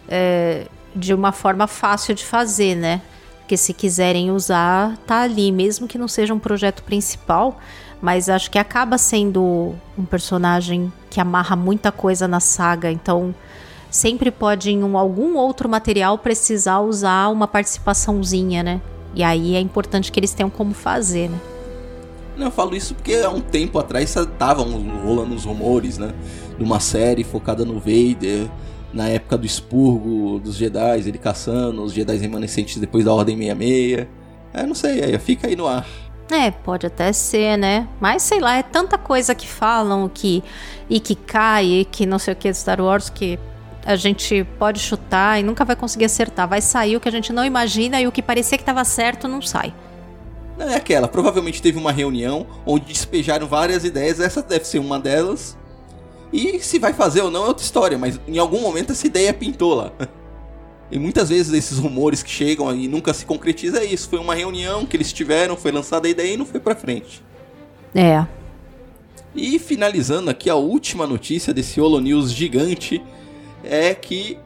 [0.09, 3.01] é, de uma forma fácil de fazer, né?
[3.41, 7.59] Porque se quiserem usar, tá ali, mesmo que não seja um projeto principal,
[8.01, 13.35] mas acho que acaba sendo um personagem que amarra muita coisa na saga, então
[13.91, 18.81] sempre pode em um, algum outro material precisar usar uma participaçãozinha, né?
[19.15, 21.39] E aí é importante que eles tenham como fazer, né?
[22.37, 24.65] Não, eu falo isso porque há um tempo atrás estavam
[25.05, 26.15] rolando os rumores, né?
[26.57, 28.49] De uma série focada no Vader,
[28.93, 34.07] na época do expurgo dos Jedi, ele caçando os Jedi remanescentes depois da Ordem 66.
[34.55, 35.87] É, não sei, aí fica aí no ar.
[36.31, 37.89] É, pode até ser, né?
[38.01, 40.43] Mas sei lá, é tanta coisa que falam que
[40.89, 43.39] e que cai, e que não sei o que de Star Wars que
[43.85, 46.49] a gente pode chutar e nunca vai conseguir acertar.
[46.49, 49.26] Vai sair o que a gente não imagina e o que parecia que estava certo
[49.26, 49.74] não sai.
[50.59, 55.57] É aquela, provavelmente teve uma reunião onde despejaram várias ideias, essa deve ser uma delas.
[56.33, 59.33] E se vai fazer ou não é outra história, mas em algum momento essa ideia
[59.33, 59.93] pintou lá.
[60.91, 64.11] E muitas vezes esses rumores que chegam e nunca se concretiza é isso.
[64.11, 67.24] Foi uma reunião que eles tiveram, foi lançada a ideia e não foi pra frente.
[67.95, 68.26] É.
[69.35, 73.03] E finalizando aqui a última notícia desse Holo News gigante
[73.65, 74.39] é que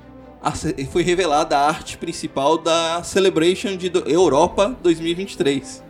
[0.90, 5.84] foi revelada a arte principal da Celebration de Europa 2023.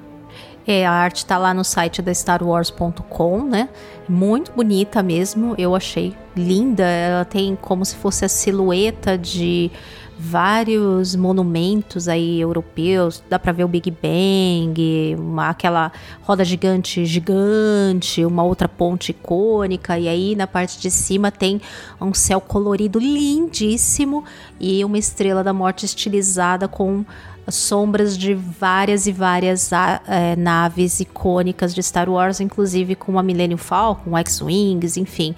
[0.67, 3.69] É, a arte tá lá no site da StarWars.com, né?
[4.09, 6.83] Muito bonita mesmo, eu achei linda.
[6.83, 9.71] Ela tem como se fosse a silhueta de
[10.19, 13.23] vários monumentos aí europeus.
[13.29, 15.93] Dá para ver o Big Bang, uma, aquela
[16.23, 19.99] roda gigante gigante, uma outra ponte icônica.
[19.99, 21.61] E aí na parte de cima tem
[22.01, 24.25] um céu colorido lindíssimo
[24.59, 27.05] e uma estrela da morte estilizada com
[27.49, 33.59] sombras de várias e várias é, naves icônicas de Star Wars, inclusive com a Millennium
[33.59, 35.35] Falcon, X-Wings, enfim.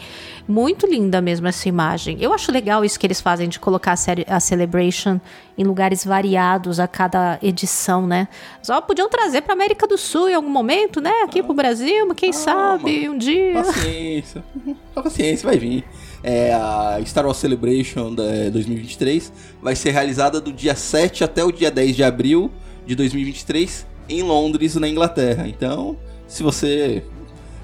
[0.46, 2.16] Muito linda mesmo essa imagem.
[2.20, 5.20] Eu acho legal isso que eles fazem de colocar a, a Celebration
[5.56, 8.28] em lugares variados a cada edição, né?
[8.62, 11.12] Só podiam trazer para América do Sul em algum momento, né?
[11.24, 13.62] Aqui ah, pro Brasil, quem sabe um dia.
[13.62, 14.44] Paciência.
[14.94, 15.84] Paciência, vai vir
[16.22, 21.70] é, a Star Wars Celebration 2023 vai ser realizada do dia 7 até o dia
[21.70, 22.50] 10 de abril
[22.86, 25.46] de 2023 em Londres, na Inglaterra.
[25.46, 25.96] Então,
[26.26, 27.04] se você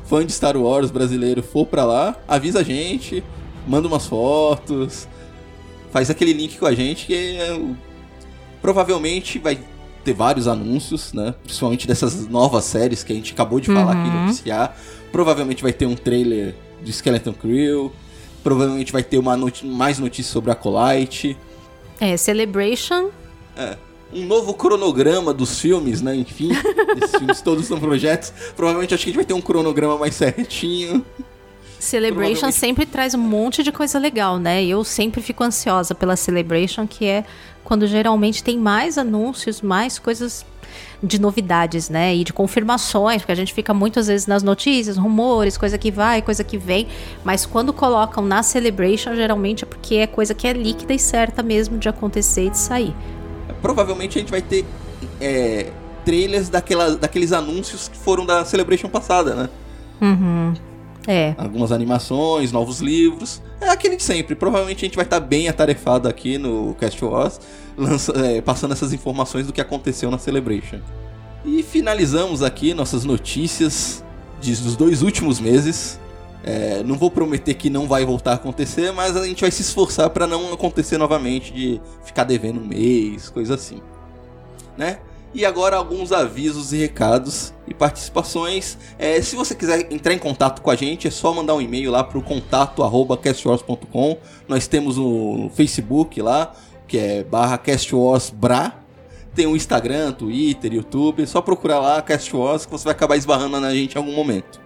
[0.06, 3.24] fã de Star Wars brasileiro for para lá, avisa a gente,
[3.66, 5.08] manda umas fotos,
[5.90, 7.60] faz aquele link com a gente que é,
[8.60, 9.58] provavelmente vai
[10.04, 11.34] ter vários anúncios, né?
[11.42, 14.02] Principalmente dessas novas séries que a gente acabou de falar uhum.
[14.02, 14.24] aqui no uhum.
[14.26, 14.76] oficiar.
[15.10, 17.90] Provavelmente vai ter um trailer de Skeleton Crew,
[18.44, 21.36] Provavelmente vai ter uma noti mais notícias sobre a Colite.
[21.98, 23.10] É, Celebration.
[23.56, 23.76] É.
[24.12, 26.14] Um novo cronograma dos filmes, né?
[26.14, 26.50] Enfim,
[27.02, 28.32] esses filmes todos são projetos.
[28.54, 31.04] Provavelmente acho que a gente vai ter um cronograma mais certinho.
[31.80, 34.64] Celebration sempre traz um monte de coisa legal, né?
[34.64, 37.24] Eu sempre fico ansiosa pela Celebration, que é
[37.64, 40.44] quando geralmente tem mais anúncios, mais coisas
[41.02, 42.14] de novidades, né?
[42.14, 46.22] E de confirmações, porque a gente fica muitas vezes nas notícias, rumores, coisa que vai,
[46.22, 46.86] coisa que vem.
[47.24, 51.42] Mas quando colocam na Celebration, geralmente é porque é coisa que é líquida e certa
[51.42, 52.94] mesmo de acontecer e de sair.
[53.60, 54.64] Provavelmente a gente vai ter
[55.20, 55.70] é,
[56.04, 59.48] trailers daquela, daqueles anúncios que foram da Celebration passada, né?
[60.00, 60.54] Uhum.
[61.06, 61.34] É.
[61.36, 63.42] Algumas animações, novos livros.
[63.60, 64.34] É aquele de sempre.
[64.34, 67.40] Provavelmente a gente vai estar bem atarefado aqui no Cast Wars
[67.76, 70.80] lança, é, passando essas informações do que aconteceu na Celebration.
[71.44, 74.02] E finalizamos aqui nossas notícias
[74.40, 76.00] de, dos dois últimos meses.
[76.42, 79.62] É, não vou prometer que não vai voltar a acontecer, mas a gente vai se
[79.62, 83.80] esforçar para não acontecer novamente de ficar devendo um mês, coisa assim,
[84.76, 84.98] né?
[85.32, 88.78] E agora alguns avisos e recados e participações.
[88.98, 91.90] É, se você quiser entrar em contato com a gente, é só mandar um e-mail
[91.90, 94.16] lá para o contato@castwars.com.
[94.48, 96.52] Nós temos o Facebook lá,
[96.86, 98.84] que é barra CastWarsBra.
[99.34, 101.24] Tem o Instagram, Twitter, YouTube.
[101.24, 104.14] É só procurar lá Cast Wars que você vai acabar esbarrando na gente em algum
[104.14, 104.60] momento.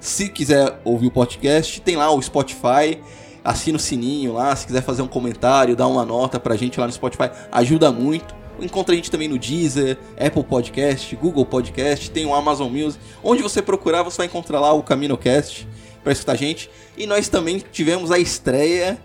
[0.00, 3.00] Se quiser ouvir o podcast, tem lá o Spotify.
[3.44, 4.54] Assina o sininho lá.
[4.56, 8.34] Se quiser fazer um comentário, dá uma nota pra gente lá no Spotify, ajuda muito.
[8.60, 13.02] Encontra a gente também no Deezer, Apple Podcast, Google Podcast, tem o Amazon Music.
[13.22, 15.66] Onde você procurar, você vai encontrar lá o CaminoCast
[16.02, 16.70] para escutar a gente.
[16.96, 18.98] E nós também tivemos a estreia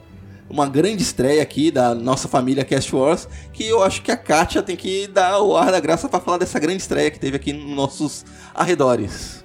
[0.49, 4.62] uma grande estreia aqui da nossa família Cast Wars, que eu acho que a Kátia
[4.62, 7.51] tem que dar o ar da graça para falar dessa grande estreia que teve aqui
[7.51, 9.43] nos nossos arredores.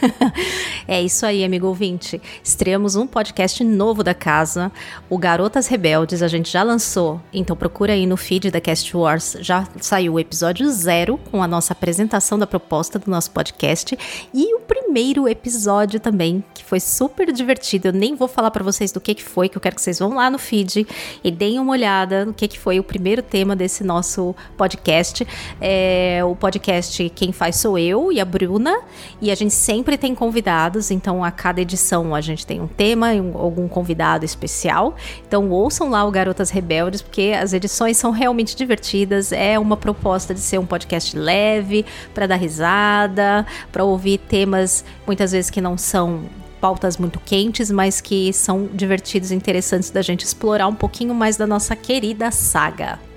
[0.86, 2.20] é isso aí, amigo ouvinte.
[2.42, 4.72] Estreamos um podcast novo da casa,
[5.08, 6.22] o Garotas Rebeldes.
[6.22, 9.36] A gente já lançou, então procura aí no feed da Cast Wars.
[9.40, 13.96] Já saiu o episódio zero com a nossa apresentação da proposta do nosso podcast
[14.32, 17.88] e o primeiro episódio também, que foi super divertido.
[17.88, 19.98] Eu nem vou falar para vocês do que, que foi, que eu quero que vocês
[19.98, 20.86] vão lá no feed
[21.22, 25.26] e deem uma olhada no que, que foi o primeiro tema desse nosso podcast.
[25.60, 28.80] É, o podcast Quem Faz Sou Eu e a Bruna,
[29.20, 33.14] e a gente sempre tem convidados, então a cada edição a gente tem um tema
[33.14, 34.94] e um, algum convidado especial.
[35.26, 39.32] Então ouçam lá o Garotas Rebeldes, porque as edições são realmente divertidas.
[39.32, 41.84] É uma proposta de ser um podcast leve,
[42.14, 46.22] para dar risada, para ouvir temas muitas vezes que não são
[46.60, 51.36] pautas muito quentes, mas que são divertidos e interessantes da gente explorar um pouquinho mais
[51.36, 53.09] da nossa querida saga.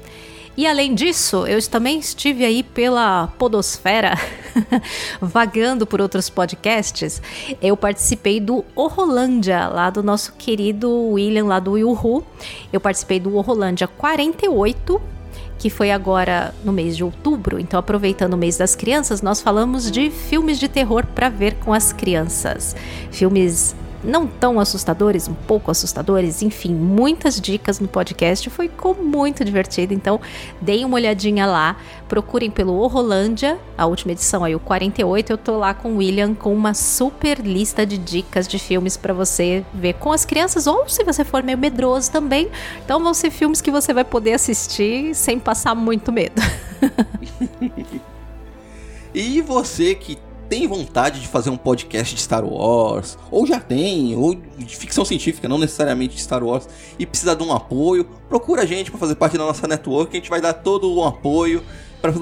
[0.55, 4.13] E além disso, eu também estive aí pela Podosfera,
[5.19, 7.19] vagando por outros podcasts.
[7.59, 12.23] Eu participei do Horrolândia, lá do nosso querido William, lá do Yuhu.
[12.71, 15.01] Eu participei do Horrolândia 48,
[15.57, 17.59] que foi agora no mês de outubro.
[17.59, 21.73] Então, aproveitando o mês das crianças, nós falamos de filmes de terror para ver com
[21.73, 22.75] as crianças.
[23.09, 28.49] Filmes não tão assustadores, um pouco assustadores, enfim, muitas dicas no podcast.
[28.49, 28.69] Foi
[29.01, 30.19] muito divertido, então
[30.61, 31.77] deem uma olhadinha lá,
[32.07, 35.31] procurem pelo Horrolândia, a última edição aí, o 48.
[35.31, 39.13] Eu tô lá com o William com uma super lista de dicas de filmes para
[39.13, 42.49] você ver com as crianças, ou se você for meio medroso também.
[42.83, 46.41] Então vão ser filmes que você vai poder assistir sem passar muito medo.
[49.13, 50.17] e você que
[50.53, 55.03] tem vontade de fazer um podcast de Star Wars, ou já tem, ou de ficção
[55.03, 58.99] científica, não necessariamente de Star Wars, e precisa de um apoio, procura a gente para
[58.99, 61.63] fazer parte da nossa network, a gente vai dar todo o apoio
[61.99, 62.13] para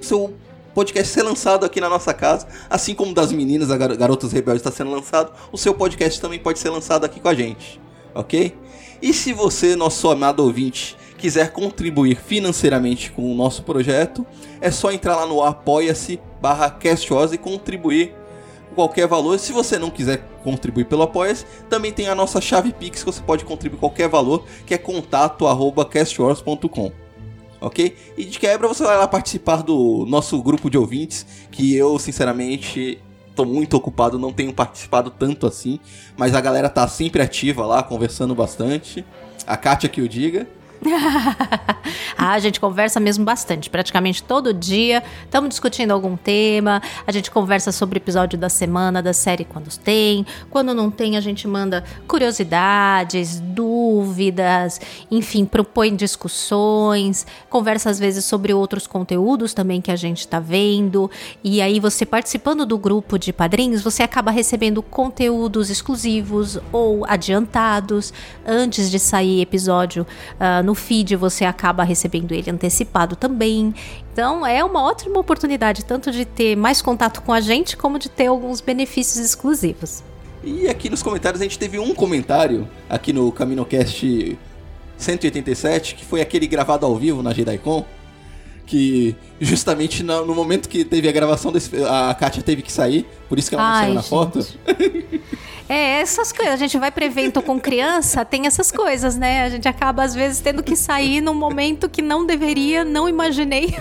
[0.00, 0.32] seu
[0.74, 4.72] podcast ser lançado aqui na nossa casa, assim como das meninas, a Garotas Rebeldes está
[4.72, 7.78] sendo lançado, o seu podcast também pode ser lançado aqui com a gente,
[8.14, 8.56] ok?
[9.02, 14.26] E se você, nosso amado ouvinte, quiser contribuir financeiramente com o nosso projeto,
[14.62, 18.14] é só entrar lá no apoia-se barra Castwars e contribuir
[18.76, 19.36] qualquer valor.
[19.36, 23.20] Se você não quiser contribuir pelo Apoia-se, também tem a nossa chave Pix que você
[23.20, 26.92] pode contribuir qualquer valor, que é contato@castwars.com.
[27.60, 27.96] Ok?
[28.16, 33.02] E de quebra você vai lá participar do nosso grupo de ouvintes, que eu, sinceramente,
[33.34, 35.80] tô muito ocupado, não tenho participado tanto assim,
[36.16, 39.04] mas a galera tá sempre ativa lá, conversando bastante.
[39.44, 40.46] A Kátia que o diga.
[42.16, 45.02] ah, a gente conversa mesmo bastante, praticamente todo dia.
[45.24, 49.66] Estamos discutindo algum tema, a gente conversa sobre o episódio da semana, da série quando
[49.78, 50.26] tem.
[50.50, 58.52] Quando não tem, a gente manda curiosidades, dúvidas, enfim, propõe discussões, conversa às vezes sobre
[58.52, 61.10] outros conteúdos também que a gente está vendo.
[61.42, 68.12] E aí, você participando do grupo de padrinhos, você acaba recebendo conteúdos exclusivos ou adiantados
[68.46, 70.06] antes de sair episódio.
[70.34, 73.72] Uh, no feed você acaba recebendo ele antecipado também.
[74.12, 78.08] Então é uma ótima oportunidade tanto de ter mais contato com a gente como de
[78.08, 80.02] ter alguns benefícios exclusivos.
[80.42, 84.38] E aqui nos comentários a gente teve um comentário aqui no CaminoCast
[84.98, 87.84] 187, que foi aquele gravado ao vivo na JediCon,
[88.66, 93.38] que justamente no, momento que teve a gravação desse, a Kátia teve que sair, por
[93.38, 94.10] isso que ela não Ai, saiu na gente.
[94.10, 94.46] foto.
[95.68, 96.54] É, essas coisas.
[96.54, 99.42] A gente vai para evento com criança, tem essas coisas, né?
[99.42, 103.74] A gente acaba, às vezes, tendo que sair num momento que não deveria, não imaginei.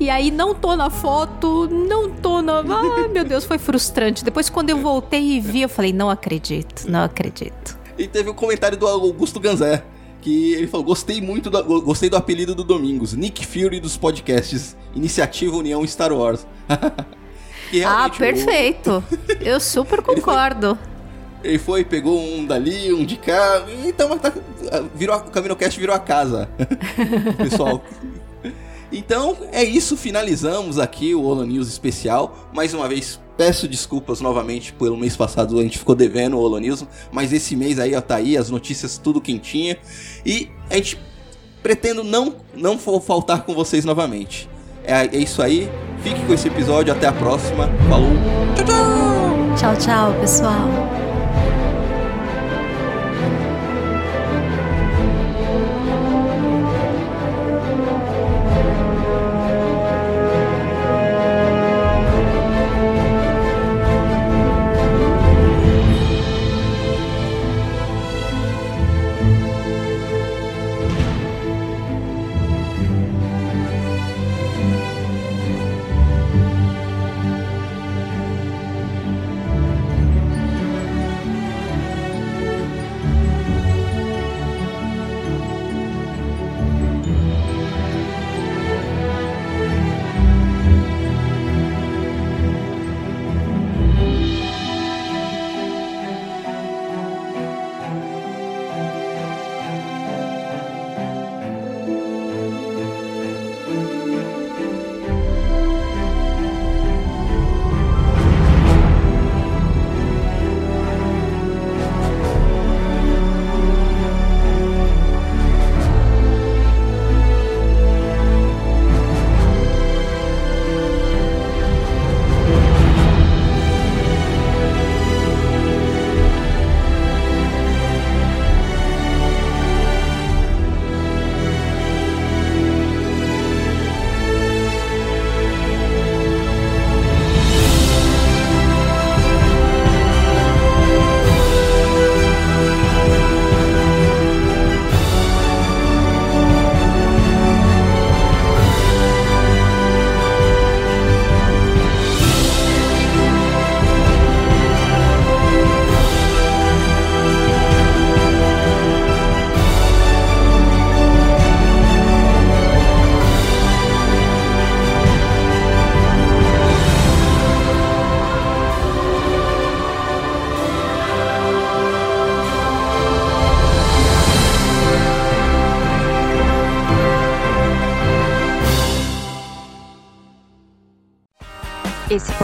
[0.00, 2.64] e aí não tô na foto, não tô na.
[2.66, 4.24] Ai, meu Deus, foi frustrante.
[4.24, 7.78] Depois, quando eu voltei e vi, eu falei, não acredito, não acredito.
[7.96, 9.84] E teve o um comentário do Augusto Ganzé
[10.20, 14.76] que ele falou: gostei muito, do, gostei do apelido do Domingos, Nick Fury dos podcasts,
[14.94, 16.46] Iniciativa União Star Wars.
[17.84, 19.02] ah, perfeito.
[19.10, 19.32] O...
[19.42, 20.78] Eu super concordo.
[21.42, 24.30] Ele foi, pegou um dali, um de cá, então tá,
[24.94, 26.48] virou, o CaminoCast virou a casa.
[27.38, 27.82] pessoal.
[28.92, 32.50] Então é isso, finalizamos aqui o Holo News especial.
[32.52, 36.58] Mais uma vez, peço desculpas novamente pelo mês passado, a gente ficou devendo o Holo
[36.58, 39.78] News, mas esse mês aí ó, tá aí, as notícias tudo quentinha.
[40.26, 41.00] E a gente
[41.62, 44.46] pretendo não, não faltar com vocês novamente.
[44.84, 45.70] É, é isso aí.
[46.02, 46.92] Fique com esse episódio.
[46.92, 47.70] Até a próxima.
[47.88, 48.10] Falou.
[48.56, 49.56] Tchau, tchau.
[49.56, 50.99] Tchau, tchau, pessoal.